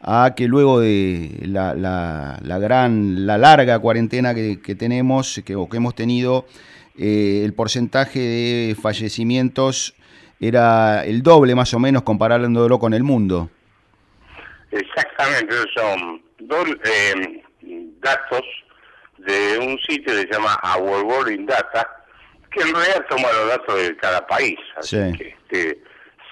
[0.01, 5.55] a que luego de la, la, la gran, la larga cuarentena que, que tenemos, que,
[5.55, 6.47] o que hemos tenido,
[6.99, 9.95] eh, el porcentaje de fallecimientos
[10.41, 13.51] era el doble más o menos comparándolo con el mundo.
[14.71, 17.43] Exactamente, son dos eh,
[18.01, 18.43] datos
[19.19, 21.89] de un sitio que se llama Our World in Data,
[22.51, 24.59] que en realidad toma los datos de cada país.
[24.77, 25.19] Así Sí.
[25.19, 25.83] que este,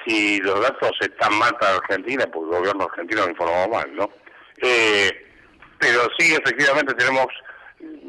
[0.06, 4.10] si los datos están mal para Argentina, pues el gobierno argentino lo informó mal, ¿no?
[4.62, 5.10] Eh,
[5.78, 7.26] pero sí, efectivamente tenemos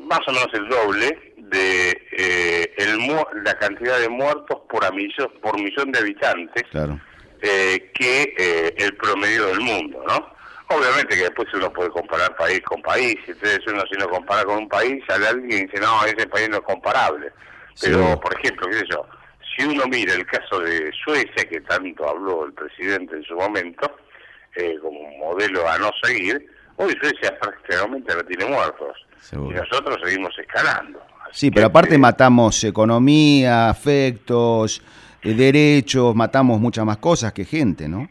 [0.08, 4.92] más o menos el doble de eh, el mu- la cantidad de muertos por, a
[4.92, 7.00] millón, por millón de habitantes Claro.
[7.42, 10.34] eh, que eh, el promedio del mundo, ¿no?
[10.76, 14.58] Obviamente que después uno puede comparar país con país, entonces uno si no compara con
[14.58, 17.32] un país, sale alguien y dice, no, ese país no es comparable.
[17.80, 18.20] Pero, Sí.
[18.22, 19.06] por ejemplo, qué sé yo,
[19.56, 23.96] si uno mira el caso de Suecia, que tanto habló el presidente en su momento,
[24.56, 28.98] eh, como un modelo a no seguir, hoy Suecia prácticamente no tiene muertos.
[29.20, 29.52] Seguro.
[29.56, 31.05] Y nosotros seguimos escalando.
[31.36, 34.82] Sí, pero aparte matamos economía, afectos,
[35.22, 38.08] eh, derechos, matamos muchas más cosas que gente, ¿no?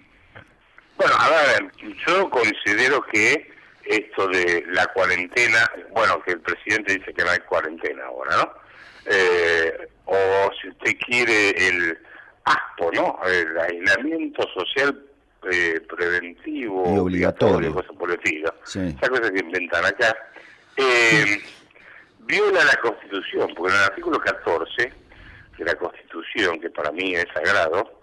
[0.99, 1.73] Bueno, a ver,
[2.07, 3.51] yo considero que
[3.87, 8.51] esto de la cuarentena, bueno, que el presidente dice que no hay cuarentena ahora, ¿no?
[9.07, 11.99] Eh, o si usted quiere el
[12.45, 13.19] ASPO, ¿no?
[13.27, 15.03] El aislamiento social
[15.51, 17.73] eh, preventivo, Y obligatorio.
[17.73, 18.55] cosas por el estilo.
[18.65, 18.81] Sí.
[18.81, 20.15] Esas cosas que inventan acá.
[20.77, 21.41] Eh,
[22.27, 24.93] viola la Constitución, porque en el artículo 14
[25.59, 28.01] de la Constitución, que para mí es sagrado,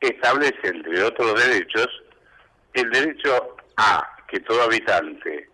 [0.00, 1.88] establece, entre otros derechos,
[2.74, 5.48] el derecho a que todo habitante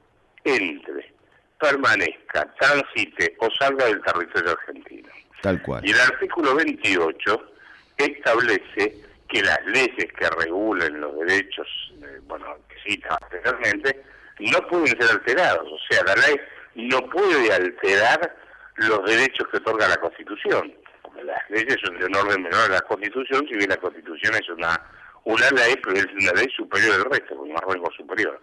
[0.44, 1.12] entre,
[1.58, 5.08] permanezca, transite o salga del territorio argentino.
[5.40, 5.86] Tal cual.
[5.86, 7.52] Y el artículo 28
[7.96, 8.96] establece
[9.28, 11.66] que las leyes que regulen los derechos,
[12.02, 14.02] eh, bueno, que cita anteriormente,
[14.40, 15.72] no pueden ser alterados.
[15.72, 16.36] O sea, la ley
[16.74, 18.36] no puede alterar
[18.76, 20.74] los derechos que otorga la Constitución.
[21.22, 24.48] Las leyes son de un orden menor a la Constitución, si bien la Constitución es
[24.48, 24.80] una,
[25.24, 28.40] una ley, pero es una ley superior al resto, con un rango superior.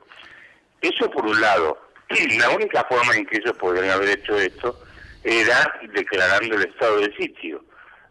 [0.82, 1.78] Eso por un lado.
[2.40, 4.78] La única forma en que ellos podrían haber hecho esto
[5.24, 7.64] era declarando el estado de sitio.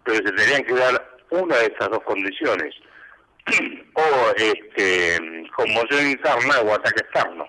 [0.05, 2.75] Pero se tenían que dar una de estas dos condiciones.
[3.95, 5.19] o este,
[5.57, 7.47] conmoción interna o ataque externo.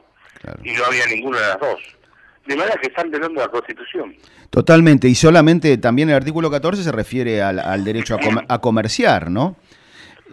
[0.64, 1.82] Y no había ninguna de las dos.
[2.46, 4.16] De manera que están violando la Constitución.
[4.50, 8.60] Totalmente, y solamente también el artículo 14 se refiere al, al derecho a, comer- a
[8.60, 9.56] comerciar, ¿no?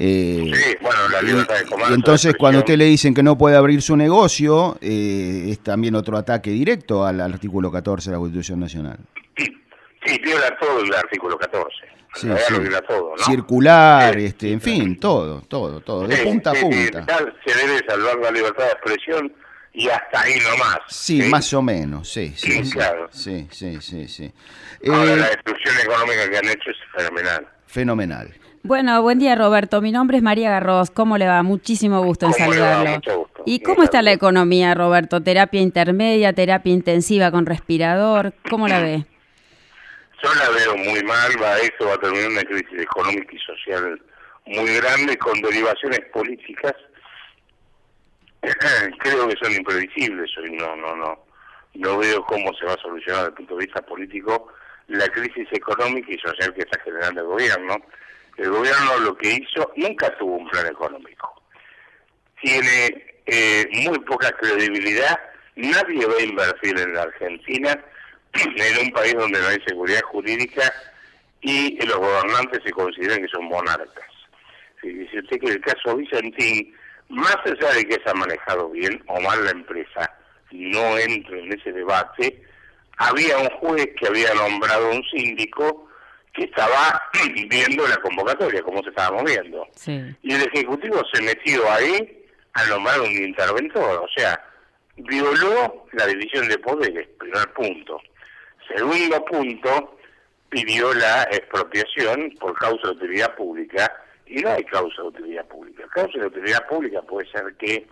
[0.01, 1.95] Eh, Sí, bueno, la libertad de y comercio.
[1.95, 5.95] entonces cuando a usted le dicen que no puede abrir su negocio, eh, es también
[5.97, 8.99] otro ataque directo al, al artículo 14 de la Constitución Nacional.
[9.37, 11.69] Sí, viola todo el artículo 14.
[12.15, 12.55] Sí, sí.
[12.71, 13.25] lo todo, ¿no?
[13.25, 17.07] Circular, este, en fin, todo, todo, todo, de Sí, punta a sí, sí, punta.
[17.45, 19.33] se debe salvar la libertad de expresión
[19.73, 20.79] y hasta ahí nomás.
[20.89, 23.09] Sí, más o menos, sí, sí, Sí, sí, claro.
[23.13, 24.33] sí, sí, sí, sí.
[24.89, 27.47] Ahora, Eh, la destrucción económica que han hecho es fenomenal.
[27.67, 28.35] fenomenal.
[28.65, 29.81] Bueno, buen día Roberto.
[29.81, 30.91] Mi nombre es María Garros.
[30.91, 31.43] ¿Cómo le va?
[31.43, 32.91] Muchísimo gusto en saludarlo.
[32.91, 33.43] Mucho gusto.
[33.47, 35.23] ¿Y cómo está la economía, Roberto?
[35.23, 38.35] ¿Terapia intermedia, terapia intensiva con respirador?
[38.51, 39.05] ¿Cómo la ve?
[40.23, 44.03] Yo la veo muy mal, va, esto va a terminar una crisis económica y social
[44.47, 46.75] muy grande con derivaciones políticas.
[48.99, 51.25] Creo que son imprevisibles hoy, no, no, no.
[51.75, 54.49] No veo cómo se va a solucionar desde el punto de vista político
[54.89, 57.77] la crisis económica y social que está generando el gobierno.
[58.37, 61.43] El gobierno lo que hizo, nunca tuvo un plan económico.
[62.41, 65.19] Tiene eh, muy poca credibilidad,
[65.57, 67.85] nadie va a invertir en la Argentina,
[68.33, 70.73] en un país donde no hay seguridad jurídica
[71.41, 74.07] y los gobernantes se consideran que son monarcas.
[74.81, 76.75] Si usted que el caso Vicentín,
[77.09, 80.11] más allá de que se ha manejado bien o mal la empresa,
[80.51, 82.43] no entro en ese debate,
[82.99, 85.89] había un juez que había nombrado un síndico
[86.35, 87.03] que estaba
[87.49, 89.67] viendo la convocatoria, cómo se estaba moviendo.
[89.75, 90.01] Sí.
[90.23, 94.43] Y el Ejecutivo se metió ahí a nombrar un interventor, o sea,
[94.97, 98.01] violó la división de poderes, primer punto.
[98.75, 99.99] Segundo punto,
[100.51, 103.93] pidió la expropiación por causa de utilidad pública
[104.29, 105.85] y no hay causa de utilidad pública.
[105.95, 107.87] Causa de utilidad pública puede ser que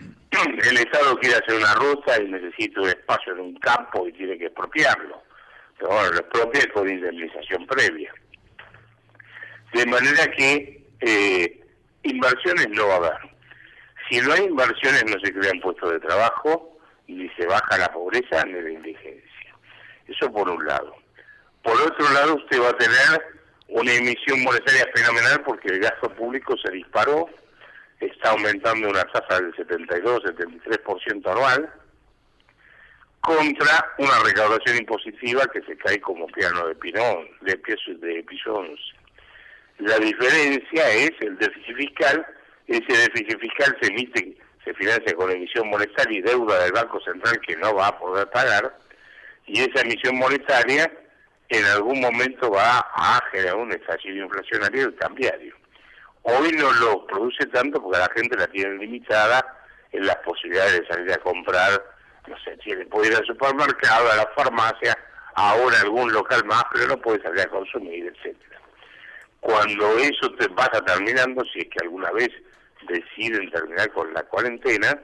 [0.00, 4.38] el Estado quiere hacer una ruta y necesita un espacio en un campo y tiene
[4.38, 5.22] que expropiarlo.
[5.78, 8.12] Pero bueno, lo expropia con indemnización previa.
[9.72, 11.60] De manera que eh,
[12.02, 13.30] inversiones no va a haber.
[14.10, 18.44] Si no hay inversiones no se crean puestos de trabajo, ni se baja la pobreza
[18.44, 19.56] ni la indigencia.
[20.06, 20.94] Eso por un lado.
[21.62, 23.39] Por otro lado, usted va a tener
[23.70, 27.28] una emisión monetaria fenomenal porque el gasto público se disparó,
[28.00, 31.72] está aumentando una tasa del 72-73% anual,
[33.20, 38.80] contra una recaudación impositiva que se cae como piano de pinón, de pisos de pisons.
[39.78, 42.26] La diferencia es el déficit fiscal,
[42.66, 47.40] ese déficit fiscal se emite, se financia con emisión monetaria y deuda del Banco Central
[47.40, 48.74] que no va a poder pagar,
[49.46, 50.90] y esa emisión monetaria
[51.50, 55.54] en algún momento va a generar un estallido inflacionario y cambiario.
[56.22, 59.44] Hoy no lo produce tanto porque la gente la tiene limitada
[59.92, 61.84] en las posibilidades de salir a comprar,
[62.28, 64.96] no sé, tiene, puede ir al supermercado, a la farmacia,
[65.34, 68.60] ahora algún local más, pero no puede salir a consumir, etcétera.
[69.40, 72.28] Cuando eso te pasa terminando, si es que alguna vez
[72.86, 74.96] deciden terminar con la cuarentena,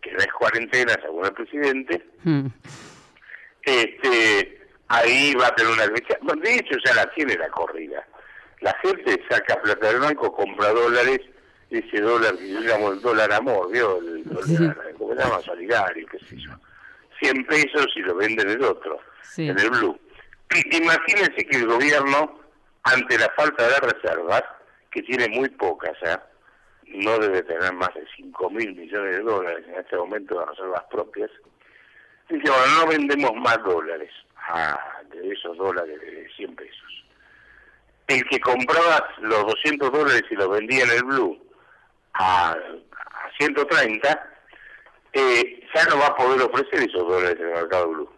[0.00, 2.46] que no es cuarentena según el presidente, Mm.
[3.62, 8.06] este ahí va a tener una de hecho ya la tiene la corrida.
[8.60, 11.20] La gente saca plata del banco, compra dólares,
[11.70, 13.98] ese dólar que yo llamo el dólar amor, ¿vio?
[13.98, 15.40] El dólar, ¿cómo se llama?
[15.40, 16.50] Solidario, qué sé yo.
[17.20, 19.48] 100 pesos y lo venden el otro, Sí.
[19.48, 19.98] en el blue.
[20.70, 22.40] Imagínense que el gobierno,
[22.84, 24.42] ante la falta de reservas,
[24.90, 26.16] que tiene muy pocas, ¿eh?
[26.86, 30.84] no debe tener más de 5 mil millones de dólares en este momento de reservas
[30.90, 31.30] propias,
[32.28, 34.10] dice, bueno, no vendemos más dólares.
[34.48, 34.78] Ah,
[35.12, 37.04] de esos dólares de 100 pesos.
[38.06, 41.38] El que compraba los 200 dólares y los vendía en el blue
[42.14, 42.56] a, a
[43.38, 44.30] 130,
[45.12, 48.08] eh, ya no va a poder ofrecer esos dólares en el mercado blue.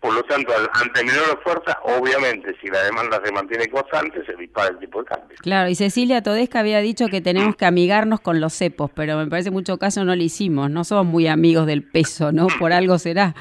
[0.00, 4.36] Por lo tanto, al- ante menor oferta, obviamente, si la demanda se mantiene constante, se
[4.36, 5.36] dispara el tipo de cambio.
[5.40, 9.26] Claro, y Cecilia Todesca había dicho que tenemos que amigarnos con los cepos, pero me
[9.26, 10.70] parece mucho caso no lo hicimos.
[10.70, 12.46] No somos muy amigos del peso, ¿no?
[12.58, 13.34] Por algo será.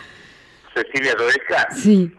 [0.73, 2.17] Cecilia Todesca, Sí.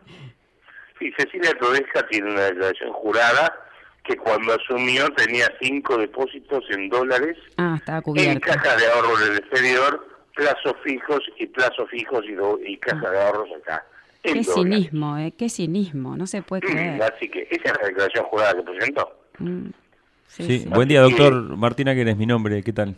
[1.09, 3.53] Sí, Cecilia Todesca tiene una declaración jurada
[4.05, 9.33] que cuando asumió tenía cinco depósitos en dólares Ah, estaba en caja de ahorro en
[9.33, 13.85] el exterior, plazos fijos y plazos fijos y, do- y caja de ahorros acá.
[14.23, 14.55] Qué dólares.
[14.55, 15.33] cinismo, ¿eh?
[15.39, 17.03] Qué cinismo, no se puede creer.
[17.03, 19.21] Así que esa es la declaración jurada que presentó.
[19.39, 19.67] Mm.
[20.27, 22.97] Sí, buen día, doctor Martín Aguer es mi nombre, ¿qué tal?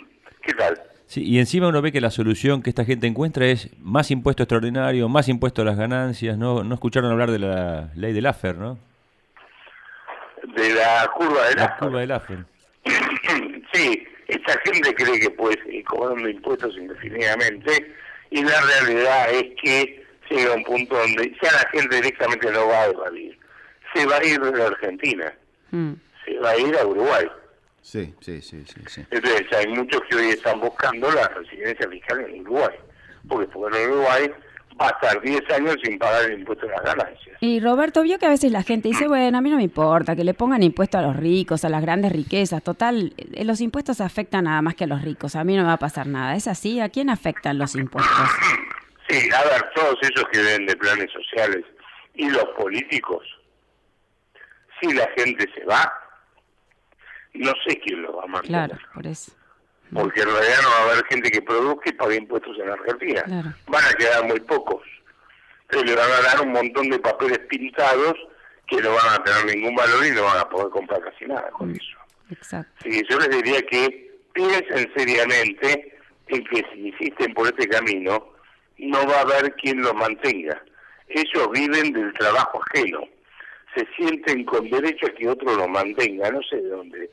[0.42, 0.80] ¿Qué tal?
[1.08, 4.42] Sí, y encima uno ve que la solución que esta gente encuentra es más impuesto
[4.42, 8.56] extraordinario, más impuesto a las ganancias, no, no escucharon hablar de la ley del AFER,
[8.56, 8.78] ¿no?
[10.54, 11.76] De la curva de La la...
[11.78, 12.44] curva del AFER.
[13.72, 17.94] sí, esta gente cree que puede seguir cobrando impuestos indefinidamente
[18.30, 22.82] y la realidad es que llega un punto donde ya la gente directamente no va
[22.82, 23.38] a evadir.
[23.94, 25.32] Se va a ir de la Argentina,
[25.70, 25.92] Mm.
[26.24, 27.26] se va a ir a Uruguay.
[27.88, 28.80] Sí, sí, sí, sí.
[28.86, 29.06] sí.
[29.10, 32.76] Entonces hay muchos que hoy están buscando la residencia fiscal en Uruguay,
[33.26, 34.30] porque en Uruguay
[34.78, 37.38] va a estar 10 años sin pagar el impuesto a las ganancias.
[37.40, 40.14] Y Roberto vio que a veces la gente dice, bueno, a mí no me importa
[40.14, 42.62] que le pongan impuesto a los ricos, a las grandes riquezas.
[42.62, 45.34] Total, eh, los impuestos afectan nada más que a los ricos.
[45.34, 46.36] A mí no me va a pasar nada.
[46.36, 46.80] ¿Es así?
[46.80, 48.28] ¿A quién afectan los impuestos?
[49.08, 51.64] Sí, a ver, todos esos que viven de planes sociales
[52.12, 53.24] y los políticos,
[54.78, 55.90] si la gente se va,
[57.38, 58.68] no sé quién lo va a mantener.
[58.68, 59.32] Claro, por eso.
[59.92, 63.22] Porque en realidad no va a haber gente que produzca y pague impuestos en Argentina.
[63.22, 63.54] Claro.
[63.68, 64.82] Van a quedar muy pocos.
[65.62, 68.14] Entonces le van a dar un montón de papeles pintados
[68.66, 71.50] que no van a tener ningún valor y no van a poder comprar casi nada
[71.50, 71.98] con eso.
[72.30, 72.84] Exacto.
[72.84, 75.98] Que yo les diría que piensen seriamente
[76.28, 78.32] en que si insisten por este camino,
[78.78, 80.62] no va a haber quien los mantenga.
[81.08, 83.00] Ellos viven del trabajo ajeno.
[83.74, 86.30] Se sienten con derecho a que otro los mantenga.
[86.30, 87.10] No sé de dónde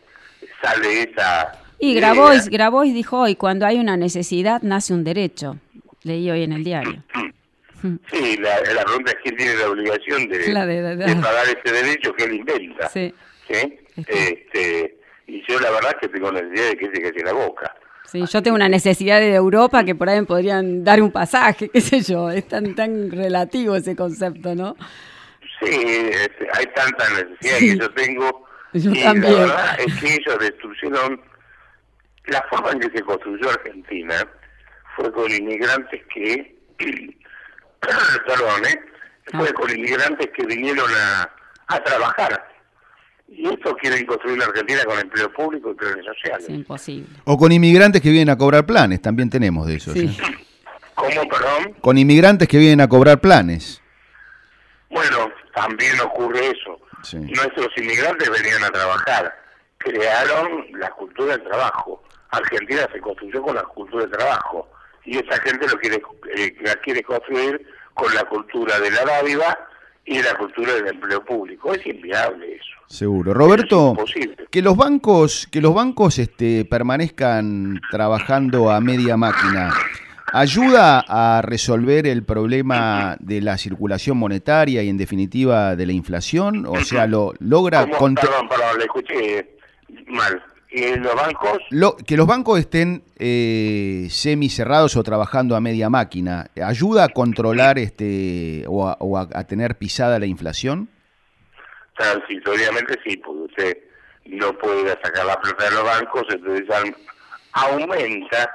[0.62, 1.52] sale esa...
[1.80, 1.94] Y.
[1.96, 5.58] Grabois, Grabois dijo hoy, cuando hay una necesidad nace un derecho.
[6.04, 7.04] Leí hoy en el diario.
[8.12, 12.14] Sí, la, la pregunta es quién tiene la obligación de, La de- pagar ese derecho
[12.14, 12.90] que él inventa.
[12.90, 13.14] Sí.
[13.48, 13.78] ¿sí?
[14.08, 17.76] Este, y yo la verdad que tengo necesidad de que se calle la boca.
[18.06, 21.70] Sí, yo tengo una necesidad de Europa que por ahí me podrían dar un pasaje,
[21.74, 22.32] qué sé yo.
[22.32, 24.76] Es tan, tan relativo ese concepto, ¿no?
[25.60, 25.68] Sí,
[26.12, 27.70] este, hay tanta necesidad Sí.
[27.72, 28.46] que yo tengo.
[28.74, 29.34] Yo y también.
[29.34, 31.22] la verdad es que ellos destruyeron
[32.26, 34.16] la forma en que se construyó Argentina
[34.98, 36.56] fue con inmigrantes que,
[37.80, 38.80] perdón, ¿eh?
[39.32, 41.30] fue con inmigrantes que vinieron a,
[41.68, 42.50] a trabajar.
[43.28, 46.44] Y esto quieren construir la Argentina con empleo público y planes sociales.
[46.44, 47.08] Es imposible.
[47.24, 49.94] O con inmigrantes que vienen a cobrar planes, también tenemos de esos.
[49.94, 50.06] Sí.
[50.06, 50.46] ¿eh?
[50.94, 51.74] ¿Cómo, perdón?
[51.82, 53.82] Con inmigrantes que vienen a cobrar planes.
[54.90, 56.80] Bueno, también ocurre eso.
[57.04, 57.18] Sí.
[57.18, 59.34] Nuestros inmigrantes venían a trabajar,
[59.78, 62.04] crearon la cultura del trabajo.
[62.30, 64.68] Argentina se construyó con la cultura del trabajo
[65.06, 66.02] y esa gente lo quiere
[66.36, 69.58] eh, la quiere construir con la cultura de la dádiva
[70.04, 71.74] y la cultura del empleo público.
[71.74, 72.76] Es inviable eso.
[72.88, 73.34] Seguro.
[73.34, 73.96] Roberto,
[74.52, 79.74] que los bancos, que los bancos este, permanezcan trabajando a media máquina,
[80.40, 86.66] ¿ayuda a resolver el problema de la circulación monetaria y en definitiva de la inflación?
[86.68, 89.58] O sea, lo logra Perdón, perdón, le escuché
[90.08, 90.44] mal.
[90.70, 91.60] ¿Y los bancos?
[91.70, 97.10] lo- que los bancos estén eh, semi cerrados o trabajando a media máquina, ¿ayuda a
[97.10, 100.90] controlar este o a, o a- a tener pisada la inflación?
[101.98, 103.78] Transitoriamente sí, porque usted
[104.26, 106.66] no puede sacar la plata de los bancos, entonces
[107.54, 108.50] aumenta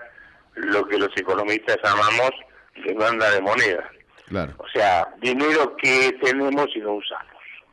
[0.65, 2.31] lo que los economistas llamamos
[2.87, 3.91] demanda de moneda.
[4.28, 7.27] Claro, O sea, dinero que tenemos y no usamos.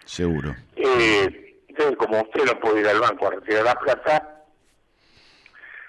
[0.05, 0.55] seguro.
[0.75, 4.43] Eh, entonces, como usted no puede ir al banco a retirar la plata,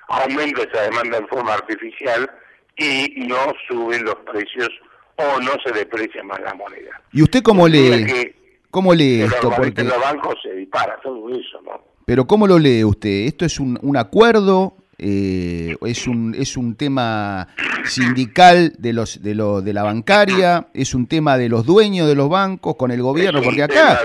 [0.09, 2.31] aumenta esa demanda en forma artificial
[2.77, 4.69] y no suben los precios
[5.17, 7.01] o no se deprecia más la moneda.
[7.13, 8.35] ¿Y usted cómo lee, que
[8.71, 9.51] cómo lee esto?
[9.51, 11.83] Porque, los bancos se dispara todo eso, ¿no?
[12.05, 13.27] pero ¿cómo lo lee usted?
[13.27, 14.77] ¿Esto es un, un acuerdo?
[15.01, 17.47] Eh, ¿Es un es un tema
[17.85, 20.67] sindical de los de lo, de la bancaria?
[20.75, 23.41] ¿Es un tema de los dueños de los bancos con el gobierno?
[23.43, 24.01] Porque acá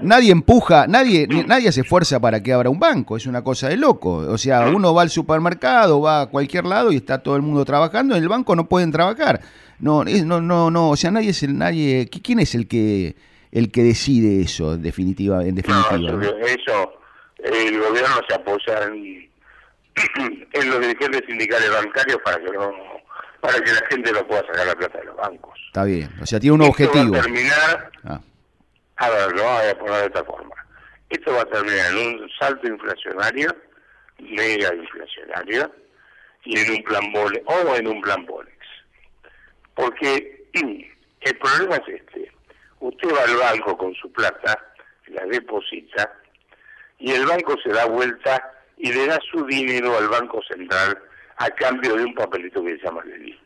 [0.00, 3.16] nadie empuja, nadie nadie se esfuerza para que abra un banco.
[3.18, 4.14] Es una cosa de loco.
[4.16, 7.64] O sea, uno va al supermercado, va a cualquier lado y está todo el mundo
[7.64, 8.16] trabajando.
[8.16, 9.40] En el banco no pueden trabajar.
[9.78, 10.90] No, no, no, no.
[10.90, 12.08] O sea, nadie es el nadie.
[12.10, 13.14] ¿qui- ¿Quién es el que
[13.52, 15.98] el que decide eso, en definitiva, en definitiva?
[15.98, 16.20] no?
[16.22, 16.92] eso,
[17.44, 19.28] el gobierno se apoya en,
[20.52, 22.72] en los dirigentes sindicales bancarios para que no
[23.40, 25.60] para que la gente no pueda sacar la plata de los bancos.
[25.66, 26.10] Está bien.
[26.22, 27.12] O sea, tiene un Esto objetivo.
[27.12, 28.20] va a terminar, Ah,
[28.96, 30.54] a ver, lo voy a poner de esta forma.
[31.10, 33.54] Esto va a terminar en un salto inflacionario,
[34.18, 35.70] mega inflacionario,
[36.44, 38.56] y en un plan Bole, o en un plan Bolex.
[39.74, 40.46] Porque
[41.20, 42.32] el problema es este.
[42.80, 44.58] Usted va al banco con su plata,
[45.08, 46.10] la deposita,
[46.98, 50.98] y el banco se da vuelta y le da su dinero al Banco Central
[51.36, 53.38] a cambio de un papelito que se llama LELIC.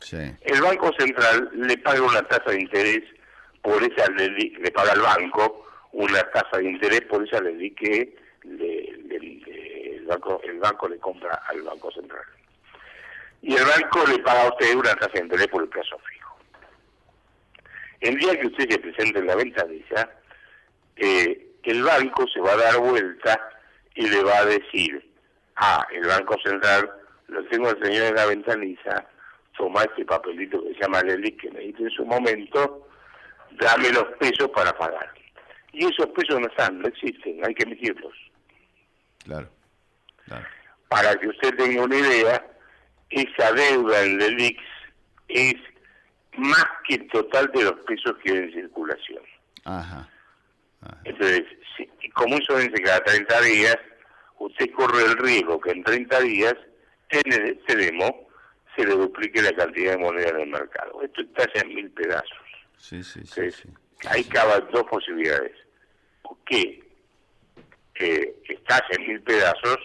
[0.00, 0.16] sí.
[0.42, 3.02] El Banco Central le paga una tasa de interés
[3.62, 8.16] por esa LELIC, le paga al banco una tasa de interés por esa LELIC que
[8.44, 12.22] le- le- le- el, banco, el banco le compra al Banco Central.
[13.42, 16.36] Y el banco le paga a usted una tasa de interés por el plazo fijo.
[18.00, 20.10] El día que usted se presente en la ventanilla,
[20.96, 23.40] eh, el banco se va a dar vuelta
[23.96, 25.10] y le va a decir,
[25.56, 26.90] ah, el Banco Central,
[27.28, 29.06] lo tengo al señor en la ventanilla,
[29.56, 32.88] toma este papelito que se llama Lelic que me diste en su momento,
[33.52, 35.12] dame los pesos para pagar.
[35.72, 38.14] Y esos pesos no están, no existen, hay que emitirlos.
[39.24, 39.48] Claro.
[40.88, 42.46] Para que usted tenga una idea,
[43.10, 44.62] esa deuda en Lelix
[45.28, 45.56] es
[46.36, 49.22] más que el total de los pesos que hay en circulación.
[49.64, 50.08] Ajá.
[51.04, 51.42] Entonces,
[51.76, 53.76] si- como eso vence cada 30 días,
[54.38, 56.54] usted corre el riesgo que en 30 días,
[57.10, 58.28] en el extremo,
[58.76, 61.00] se le duplique la cantidad de moneda en el mercado.
[61.02, 62.38] Esto está en mil pedazos.
[62.76, 63.40] Sí, sí, sí.
[63.40, 63.66] Entonces,
[64.08, 64.22] ahí
[64.72, 65.52] dos posibilidades.
[66.22, 66.82] O que
[67.98, 69.78] eh, estás en mil pedazos,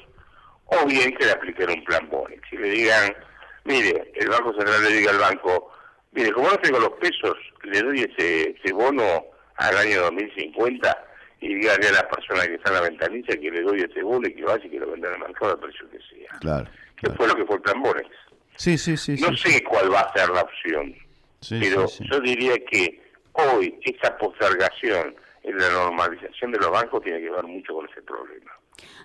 [0.66, 2.42] o bien que le apliquen un plan Bonex.
[2.52, 3.16] Y le digan,
[3.64, 5.72] mire, el Banco Central le diga al banco,
[6.12, 9.26] mire, como no tengo los pesos, le doy ese, ese bono
[9.56, 11.06] al año 2050
[11.42, 14.28] y dígale a la persona que está en la ventanilla que le doy ese bono
[14.28, 16.40] y que vaya y que lo venda en el mercado al precio que sea.
[16.40, 16.70] Claro.
[16.96, 18.10] Que fue lo que fue el plan Bonex.
[18.56, 19.16] Sí, sí, sí.
[19.20, 20.94] No sí, sé cuál va a ser la opción,
[21.40, 22.10] sí, pero sí, sí.
[22.12, 23.02] yo diría que
[23.34, 28.02] hoy esa postergación en la normalización de los bancos tiene que ver mucho con ese
[28.04, 28.52] problema.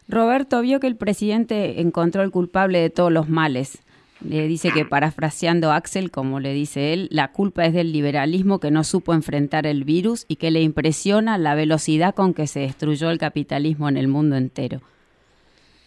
[0.08, 3.82] Roberto vio que el presidente encontró el culpable de todos los males.
[4.20, 8.60] Le dice que parafraseando a Axel, como le dice él, la culpa es del liberalismo
[8.60, 12.60] que no supo enfrentar el virus y que le impresiona la velocidad con que se
[12.60, 14.80] destruyó el capitalismo en el mundo entero.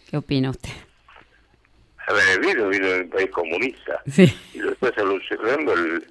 [0.08, 0.70] ¿Qué opina usted?
[2.06, 4.32] A ver, el virus vino de un país comunista Sí.
[4.54, 6.04] y lo está solucionando el,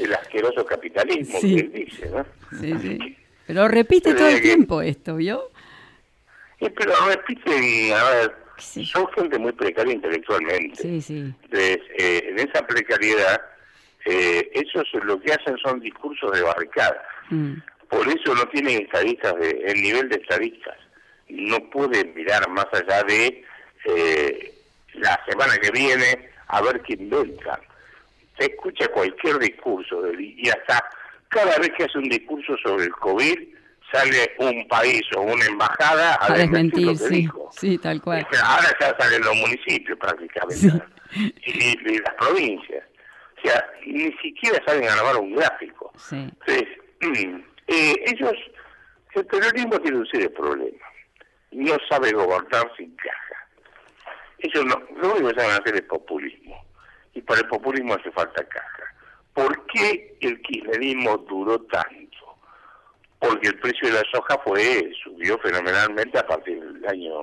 [0.00, 1.54] el asqueroso capitalismo Sí.
[1.54, 2.26] que él dice, ¿no?
[2.60, 3.16] Sí, sí.
[3.46, 5.42] Pero repite todo el tiempo esto, ¿vio?
[6.60, 10.80] Y pero repite, a ver, son gente muy precaria intelectualmente.
[10.80, 11.34] Sí, sí.
[11.44, 13.40] Entonces, eh, en esa precariedad
[14.04, 17.02] eh, esos lo que hacen son discursos de barricada.
[17.28, 17.54] Mm.
[17.88, 20.76] Por eso no tienen estadistas de, el nivel de estadistas.
[21.28, 23.44] No pueden mirar más allá de
[23.84, 24.54] eh,
[24.94, 27.60] la semana que viene a ver qué inventan.
[28.38, 30.82] Se escucha cualquier discurso y hasta
[31.28, 33.38] cada vez que hace un discurso sobre el COVID
[33.92, 37.50] sale un país o una embajada a, A desmentir lo que sí, dijo.
[37.52, 38.26] sí, tal cual.
[38.42, 40.84] Ahora ya salen los municipios prácticamente
[41.44, 42.84] y, y las provincias.
[43.38, 45.92] O sea, ni siquiera saben grabar un gráfico.
[45.96, 46.16] Sí.
[46.16, 46.68] Entonces,
[47.68, 48.34] eh, ellos,
[49.14, 50.86] el peronismo tiene un serio problema.
[51.52, 53.46] No sabe gobernar sin caja.
[54.38, 56.64] Ellos no, lo único que saben hacer es populismo.
[57.14, 58.84] Y para el populismo hace falta caja.
[59.34, 61.99] ¿Por qué el kirchnerismo duró tanto?
[63.20, 67.22] Porque el precio de la soja fue subió fenomenalmente a partir del año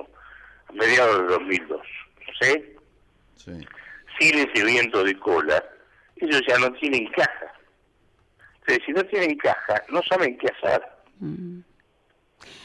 [0.68, 1.80] a mediados de 2002.
[2.40, 2.76] ¿Sí?
[4.18, 5.62] Sin ese viento de cola,
[6.16, 7.52] ellos ya no tienen caja.
[8.60, 10.82] Entonces, si no tienen caja, no saben qué hacer.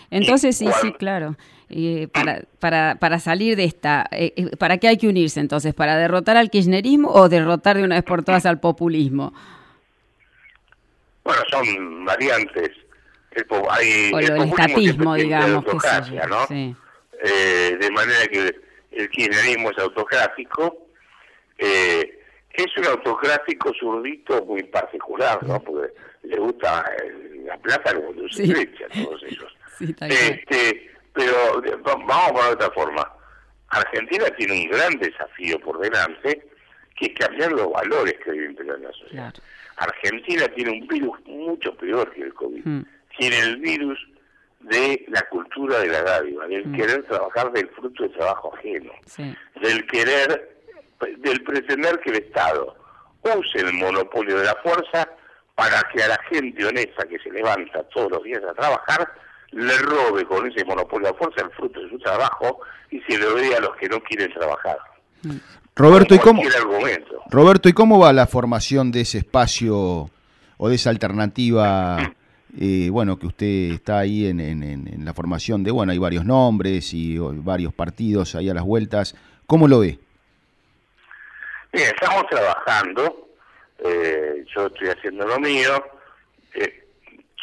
[0.09, 1.35] Entonces, sí, sí, claro.
[1.69, 5.73] Eh, para, para, para salir de esta, eh, eh, ¿para qué hay que unirse entonces?
[5.73, 9.33] ¿Para derrotar al kirchnerismo o derrotar de una vez por todas al populismo?
[11.23, 12.69] Bueno, son variantes.
[13.35, 16.45] El, po- hay, O el lo- el digamos, autocracia, yo, ¿no?
[16.47, 16.75] sí.
[17.25, 18.55] Eh, de manera que
[18.91, 20.87] el kirchnerismo es autocrático.
[21.57, 22.19] Eh,
[22.51, 25.59] es un autocrático zurdito muy particular, ¿no?
[25.63, 25.93] Porque
[26.23, 28.51] le gusta eh, la plata como dulce Sí.
[28.51, 29.55] a todos ellos.
[29.79, 29.95] Sí.
[30.01, 31.33] Este, pero
[32.05, 33.09] vamos de otra forma.
[33.69, 36.45] Argentina tiene un gran desafío por delante,
[36.95, 39.33] que es cambiar los valores que imperan en la sociedad.
[39.77, 42.63] Argentina tiene un virus mucho peor que el COVID.
[42.65, 42.85] Mm.
[43.17, 43.99] Tiene el virus
[44.61, 46.75] de la cultura de la dádiva, del Mm.
[46.75, 49.35] querer trabajar del fruto de trabajo ajeno, Sí.
[49.61, 50.57] del querer,
[51.19, 52.75] del pretender que el Estado
[53.23, 55.09] use el monopolio de la fuerza
[55.55, 59.07] para que a la gente honesta que se levanta todos los días a trabajar
[59.51, 63.17] le robe con ese monopolio de la fuerza el fruto de su trabajo y se
[63.19, 64.77] lo dé a los que no quieren trabajar.
[65.75, 67.21] Roberto, ¿y cómo, argumento.
[67.29, 70.09] Roberto, ¿y cómo va la formación de ese espacio
[70.57, 72.13] o de esa alternativa?
[72.59, 76.25] Eh, bueno, que usted está ahí en, en- en- la formación de, bueno, hay varios
[76.25, 79.15] nombres y varios partidos ahí a las vueltas.
[79.47, 79.99] ¿Cómo lo ve?
[81.71, 83.27] Bien, estamos trabajando,
[83.83, 85.83] eh, yo estoy haciendo lo mío,
[86.53, 86.85] eh,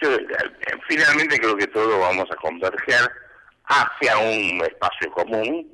[0.01, 0.27] yo, eh,
[0.89, 3.11] finalmente creo que todos vamos a converger
[3.65, 5.73] hacia un espacio común.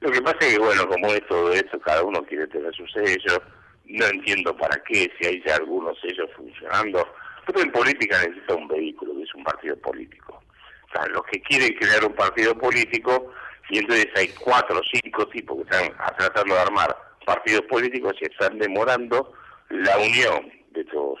[0.00, 2.86] Lo que pasa es que, bueno, como es todo esto, cada uno quiere tener su
[2.86, 3.42] sello,
[3.86, 7.04] no entiendo para qué, si hay ya algunos sellos funcionando,
[7.52, 10.42] pero en política necesita un vehículo, que es un partido político.
[10.88, 13.32] O sea, los que quieren crear un partido político,
[13.70, 18.24] y entonces hay cuatro o cinco tipos que están tratando de armar partidos políticos y
[18.26, 19.32] están demorando
[19.70, 21.20] la unión de todos.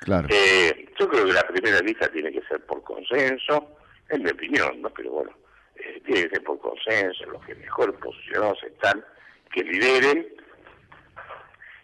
[0.00, 0.28] Claro.
[0.30, 3.76] Eh, yo creo que la primera lista tiene que ser por consenso,
[4.10, 4.90] en mi opinión, ¿no?
[4.90, 5.30] Pero bueno,
[5.76, 9.04] eh, tiene que ser por consenso, los que mejor posicionados están,
[9.52, 10.26] que lideren.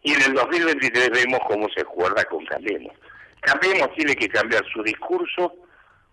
[0.02, 2.94] Y en el 2023 vemos cómo se acuerda con Cambiemos.
[3.40, 5.54] Cambiemos tiene que cambiar su discurso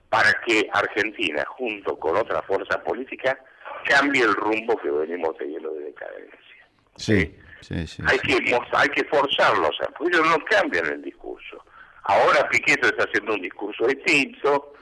[0.09, 3.37] para que Argentina, junto con otra fuerza política,
[3.85, 6.67] cambie el rumbo que venimos teniendo de decadencia.
[6.95, 8.01] Sí, sí, sí.
[8.07, 11.63] Hay que mos- hay que forzarlos, porque ellos no cambian el discurso.
[12.03, 14.73] Ahora Piqueto está haciendo un discurso distinto,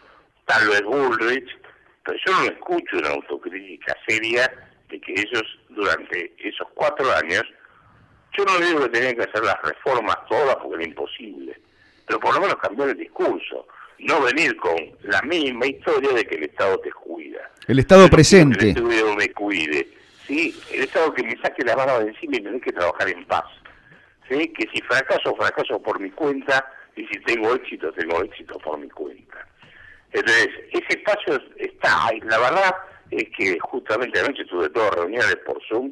[0.45, 1.49] tal vez Bullrich,
[2.03, 4.51] pero yo no escucho una autocrítica seria
[4.89, 7.43] de que ellos durante esos cuatro años,
[8.37, 11.59] yo no digo que tenían que hacer las reformas todas porque era imposible,
[12.05, 13.67] pero por lo menos cambiar el discurso,
[13.99, 17.49] no venir con la misma historia de que el Estado te cuida.
[17.67, 18.69] El Estado Que el presente.
[18.69, 19.87] Estado me cuide.
[20.27, 20.55] ¿sí?
[20.71, 23.45] El Estado que me saque la mano de encima y me deje trabajar en paz.
[24.29, 24.47] ¿sí?
[24.49, 26.65] Que si fracaso, fracaso por mi cuenta
[26.95, 29.47] y si tengo éxito, tengo éxito por mi cuenta.
[30.11, 32.09] Entonces, ese espacio está.
[32.13, 32.75] Y la verdad
[33.11, 35.91] es que justamente anoche tuve todas reuniones por Zoom.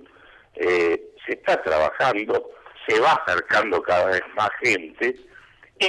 [0.56, 2.52] eh, se está trabajando,
[2.88, 5.16] se va acercando cada vez más gente,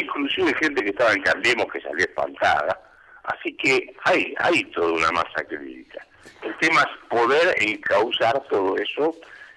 [0.01, 2.81] inclusive gente que estaba en Cambiemos que salió espantada.
[3.25, 6.05] Así que hay, hay toda una masa crítica.
[6.43, 9.15] El tema es poder encauzar todo eso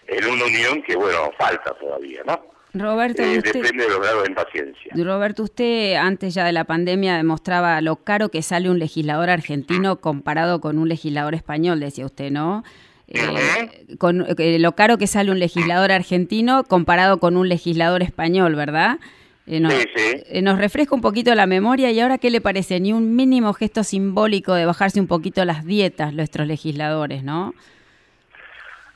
[0.07, 2.41] en una unión que, bueno, falta todavía, ¿no?
[2.73, 4.91] Roberto, Eh, usted- depende de los grados de impaciencia.
[4.95, 9.97] Roberto, usted antes ya de la pandemia demostraba lo caro que sale un legislador argentino
[9.97, 12.63] comparado con un legislador español, decía usted, ¿no?
[13.09, 18.55] Eh, con, eh, lo caro que sale un legislador argentino comparado con un legislador español,
[18.55, 18.99] ¿verdad?
[19.47, 20.23] Eh, nos, Sí, sí.
[20.27, 22.79] eh, nos refresca un poquito la memoria y ahora, ¿qué le parece?
[22.81, 27.53] Ni un mínimo gesto simbólico de bajarse un poquito las dietas nuestros legisladores, ¿no?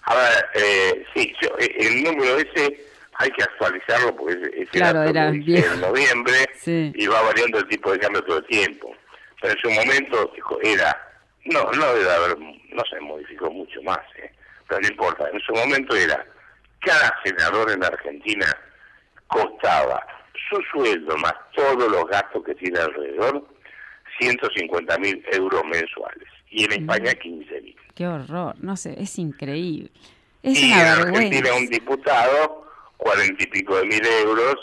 [0.04, 4.72] A ver, eh, sí, yo, eh, el número ese hay que actualizarlo porque ese, ese
[4.72, 6.92] Claro, dato era en noviembre Sí.
[6.96, 8.94] y va variando el tipo de cambio todo el tiempo.
[9.42, 10.34] Pero en su momento
[10.64, 10.96] era,
[11.46, 14.32] no, no debe haber, no se modificó mucho más, ¿eh?
[14.68, 16.26] pero no importa, en su momento era,
[16.82, 18.46] cada senador en la Argentina
[19.28, 20.06] costaba
[20.50, 23.46] su sueldo más todos los gastos que tiene alrededor,
[24.20, 26.28] 150 mil euros mensuales.
[26.50, 27.76] Y en España 15 mil.
[27.96, 29.92] Qué horror, no sé, es increíble.
[30.44, 34.56] Es y en Argentina un diputado, cuarenta y pico de mil euros,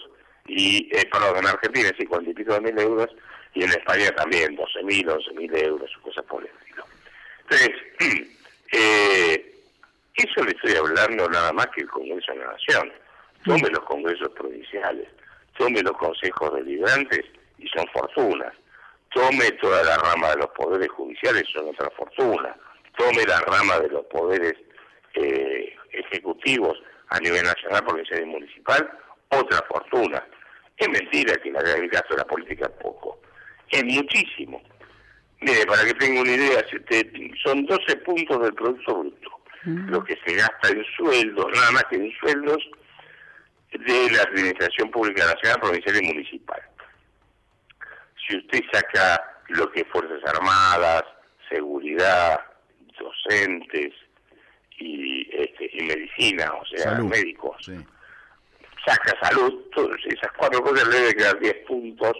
[0.46, 3.08] y, eh, perdón, en Argentina sí, cuarenta y pico de mil euros,
[3.54, 6.84] y en España también, doce mil, once mil euros, cosas por el estilo.
[7.42, 7.70] Entonces,
[8.72, 9.54] eh,
[10.14, 12.92] eso le estoy hablando nada más que el Congreso de la Nación.
[13.44, 15.08] Tome los congresos provinciales,
[15.58, 17.24] tome los consejos deliberantes
[17.58, 18.54] y son fortunas.
[19.12, 22.56] Tome toda la rama de los poderes judiciales, son otra fortuna.
[22.96, 24.54] Tome la rama de los poderes
[25.14, 26.78] eh, ejecutivos
[27.08, 28.90] a nivel nacional, provincial y municipal,
[29.30, 30.24] otra fortuna.
[30.76, 33.20] Es mentira que la el gasto de la política es poco.
[33.70, 34.62] Es muchísimo.
[35.40, 36.64] Mire, para que tenga una idea,
[37.44, 39.30] son 12 puntos del Producto Bruto.
[39.64, 42.58] Lo que se gasta en sueldos, nada más que en sueldos,
[43.72, 46.62] de la Administración Pública Nacional, Provincial y Municipal.
[48.26, 51.04] Si usted saca lo que es Fuerzas Armadas,
[51.48, 52.40] seguridad,
[52.98, 53.92] docentes
[54.78, 57.08] y, este, y medicina, o sea, Salud.
[57.08, 57.56] médicos,
[58.86, 62.12] saca salud, todas esas cuatro cosas le debe quedar 10 puntos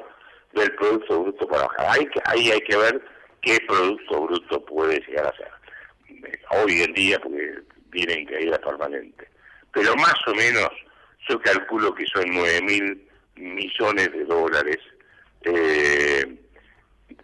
[0.53, 1.87] del Producto Bruto para bajar.
[1.91, 3.01] Ahí, ahí hay que ver
[3.43, 5.51] qué Producto Bruto puede llegar a ser.
[6.09, 7.61] Eh, Hoy en día, porque
[7.91, 9.29] viene en caída permanente.
[9.73, 10.71] Pero más o menos,
[11.29, 14.79] yo calculo que son 9 mil millones de dólares,
[15.43, 16.25] eh,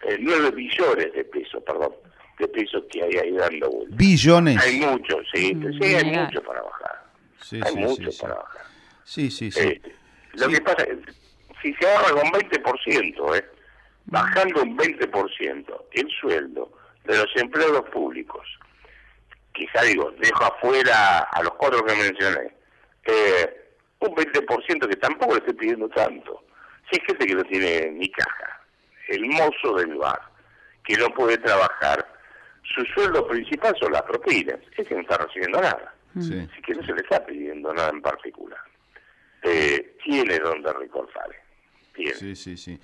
[0.02, 1.94] eh, 9 billones de pesos, perdón,
[2.38, 3.96] de pesos que hay ahí dando vueltas.
[3.96, 4.62] Billones.
[4.62, 6.24] Hay mucho, sí, sí, hay Mira.
[6.24, 7.04] mucho para bajar.
[7.40, 8.22] Sí, hay sí, mucho sí, sí.
[8.22, 8.62] para bajar.
[9.04, 9.60] Sí, sí, sí.
[9.60, 9.82] Eh,
[10.34, 10.98] lo que pasa es,
[11.62, 13.44] si se ahorra con 20%, ¿eh?
[14.06, 16.72] bajando un 20% el sueldo
[17.04, 18.46] de los empleados públicos,
[19.52, 22.54] quizá digo, dejo afuera a los cuatro que mencioné,
[23.04, 23.63] eh,
[24.08, 26.44] un 20% que tampoco le estoy pidiendo tanto.
[26.90, 28.60] Si hay gente que no tiene ni caja,
[29.08, 30.20] el mozo del bar,
[30.84, 32.06] que no puede trabajar,
[32.62, 35.94] su sueldo principal son las propinas, ese no está recibiendo nada.
[36.20, 36.46] Sí.
[36.50, 38.60] Así que no se le está pidiendo nada en particular.
[39.42, 41.28] Eh, tiene donde recortar.
[41.94, 42.14] Tiene.
[42.14, 42.78] Sí, sí, sí.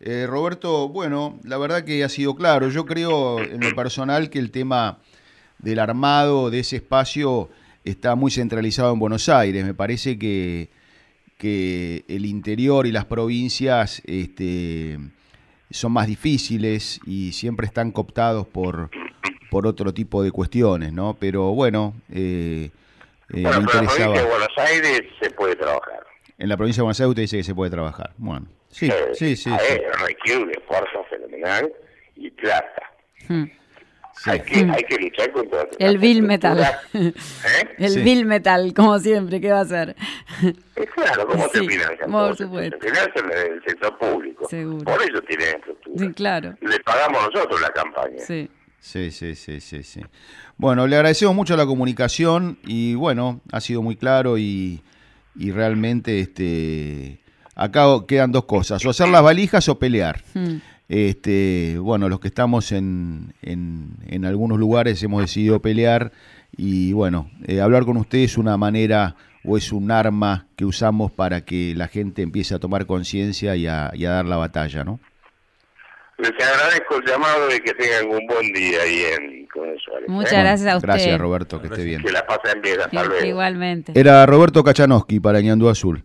[0.00, 2.68] Eh, Roberto, bueno, la verdad que ha sido claro.
[2.68, 4.98] Yo creo en lo personal que el tema
[5.58, 7.50] del armado de ese espacio
[7.84, 9.64] está muy centralizado en Buenos Aires.
[9.64, 10.68] Me parece que,
[11.38, 14.98] que el interior y las provincias este,
[15.70, 18.90] son más difíciles y siempre están cooptados por,
[19.50, 21.16] por otro tipo de cuestiones, ¿no?
[21.18, 22.70] Pero bueno, eh,
[23.32, 24.18] eh, Bueno, me pero en la provincia interesaba.
[24.18, 26.00] de Buenos Aires se puede trabajar.
[26.38, 28.12] En la provincia de Buenos Aires usted dice que se puede trabajar.
[28.18, 29.50] Bueno, sí, Eh, sí, sí.
[29.50, 29.64] a sí.
[29.74, 31.70] ver, requiere un esfuerzo fenomenal
[32.16, 32.82] y plata.
[33.28, 33.44] Hmm.
[34.26, 36.58] Hay, que, hay que luchar contra El Bill Metal.
[36.92, 37.12] ¿Eh?
[37.78, 38.00] El Sí.
[38.02, 39.96] Bill Metal, como siempre, ¿qué va a hacer?
[40.42, 40.54] Eh,
[40.94, 42.10] Claro, ¿cómo Sí, te financian?
[42.10, 42.76] por supuesto.
[42.80, 44.48] Se financian en el sector público.
[44.48, 44.84] Seguro.
[44.84, 45.98] Por eso tienen estructura.
[46.06, 46.54] Sí, claro.
[46.60, 48.18] Le pagamos nosotros la campaña.
[48.18, 48.50] Sí.
[48.78, 50.00] Sí, sí, sí, sí, sí.
[50.56, 54.82] Bueno, le agradecemos mucho la comunicación y bueno, ha sido muy claro y,
[55.36, 57.20] y realmente este
[57.54, 60.22] acá quedan dos cosas, o hacer las valijas o pelear.
[60.32, 60.56] Hmm.
[60.90, 66.10] Este, bueno, los que estamos en, en, en algunos lugares hemos decidido pelear
[66.56, 69.14] y bueno, eh, hablar con usted es una manera
[69.44, 73.68] o es un arma que usamos para que la gente empiece a tomar conciencia y
[73.68, 74.98] a, y a dar la batalla, ¿no?
[76.18, 79.48] Les agradezco el llamado y que tengan un buen día ahí en
[79.84, 80.08] Suárez.
[80.08, 80.40] Muchas ¿eh?
[80.40, 80.88] gracias a usted.
[80.88, 82.02] Gracias, Roberto, que esté bien.
[82.02, 83.24] Que la pasen bien, hasta luego.
[83.24, 83.92] Igualmente.
[83.94, 86.04] Era Roberto Kachanowski para Ñandú Azul.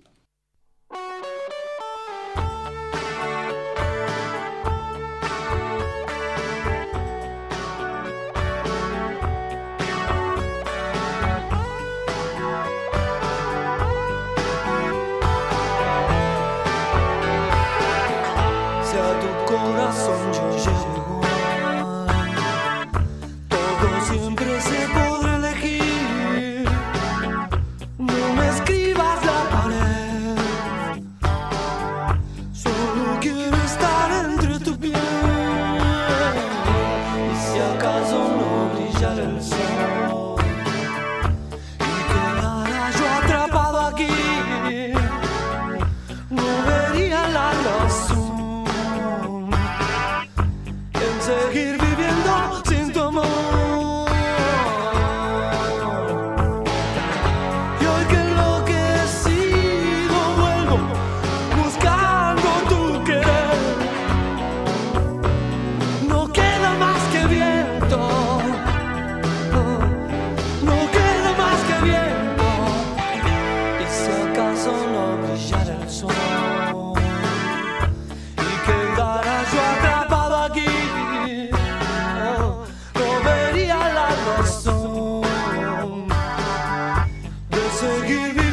[87.86, 88.45] De seguir viviendo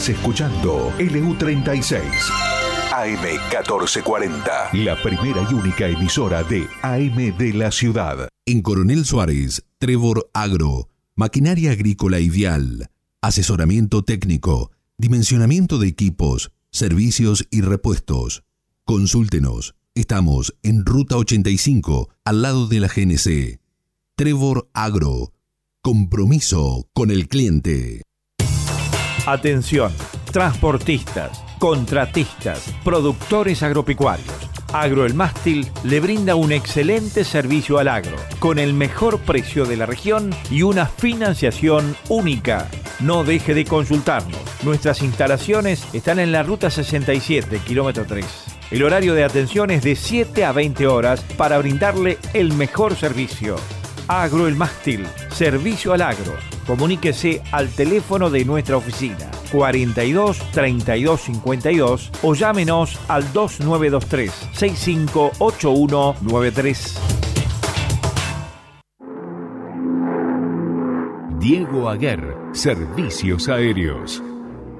[0.00, 2.00] Estás escuchando LU36
[2.90, 8.26] AM1440, la primera y única emisora de AM de la ciudad.
[8.46, 12.88] En Coronel Suárez, Trevor Agro, maquinaria agrícola vial,
[13.20, 18.42] asesoramiento técnico, dimensionamiento de equipos, servicios y repuestos.
[18.86, 19.74] Consúltenos.
[19.94, 23.60] Estamos en Ruta 85, al lado de la GNC.
[24.16, 25.34] Trevor Agro.
[25.82, 28.00] Compromiso con el cliente.
[29.26, 29.92] Atención,
[30.32, 34.26] transportistas, contratistas, productores agropecuarios.
[34.72, 39.76] Agro El Mástil le brinda un excelente servicio al agro, con el mejor precio de
[39.76, 42.68] la región y una financiación única.
[42.98, 44.40] No deje de consultarnos.
[44.62, 48.24] Nuestras instalaciones están en la ruta 67, kilómetro 3.
[48.70, 53.56] El horario de atención es de 7 a 20 horas para brindarle el mejor servicio.
[54.12, 56.34] Agro El Mástil, servicio al agro.
[56.66, 67.00] Comuníquese al teléfono de nuestra oficina 42 32 52 o llámenos al 2923 658193.
[71.38, 74.20] Diego Aguer, Servicios Aéreos.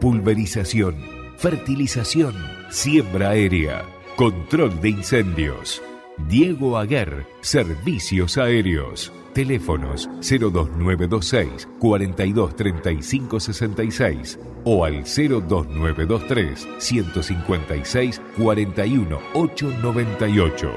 [0.01, 0.97] Pulverización,
[1.37, 2.35] fertilización,
[2.69, 3.85] siembra aérea,
[4.17, 5.81] control de incendios.
[6.29, 9.13] Diego Aguer, Servicios Aéreos.
[9.35, 20.73] Teléfonos 02926 4235 66 o al 02923 156 41 898.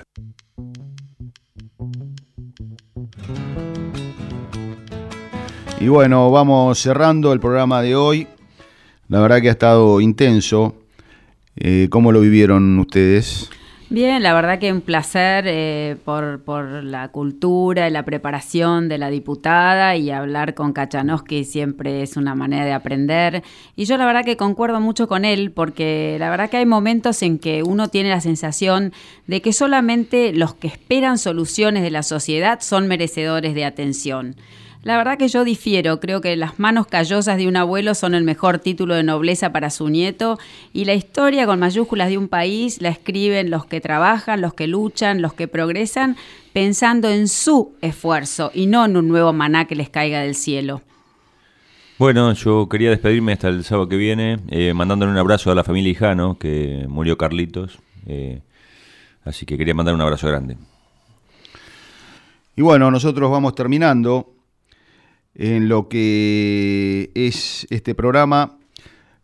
[5.80, 8.28] Y bueno, vamos cerrando el programa de hoy.
[9.10, 10.76] La verdad que ha estado intenso.
[11.56, 13.50] Eh, ¿Cómo lo vivieron ustedes?
[13.90, 18.98] Bien, la verdad que un placer eh, por, por la cultura y la preparación de
[18.98, 23.44] la diputada y hablar con Kachanowski siempre es una manera de aprender.
[23.76, 27.22] Y yo la verdad que concuerdo mucho con él porque la verdad que hay momentos
[27.22, 28.94] en que uno tiene la sensación
[29.28, 34.36] de que solamente los que esperan soluciones de la sociedad son merecedores de atención.
[34.84, 38.24] La verdad que yo difiero, creo que las manos callosas de un abuelo son el
[38.24, 40.38] mejor título de nobleza para su nieto
[40.72, 44.68] y la historia con mayúsculas de un país la escriben los que trabajan, los que
[44.68, 46.16] luchan, los que progresan,
[46.54, 50.82] pensando en su esfuerzo y no en un nuevo maná que les caiga del cielo.
[51.98, 55.64] Bueno, yo quería despedirme hasta el sábado que viene, eh, mandándole un abrazo a la
[55.64, 57.80] familia Hijano, que murió Carlitos.
[58.06, 58.42] eh,
[59.26, 60.56] así que quería mandar un abrazo grande.
[62.56, 64.37] Y bueno, nosotros vamos terminando.
[65.38, 68.58] En lo que es este programa.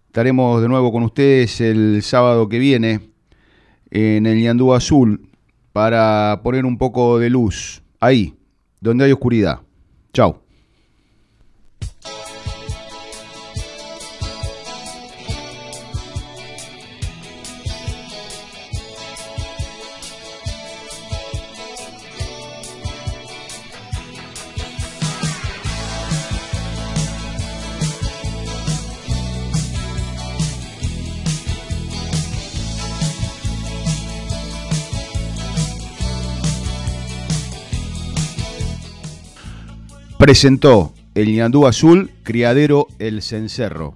[0.05, 2.99] Estaremos de nuevo con ustedes el sábado que viene
[3.89, 5.27] en el Ñandú Azul
[5.73, 8.35] para poner un poco de luz ahí,
[8.79, 9.61] donde hay oscuridad.
[10.13, 10.42] Chao.
[40.23, 43.93] Presentó el ñandú azul, criadero El Cencerro.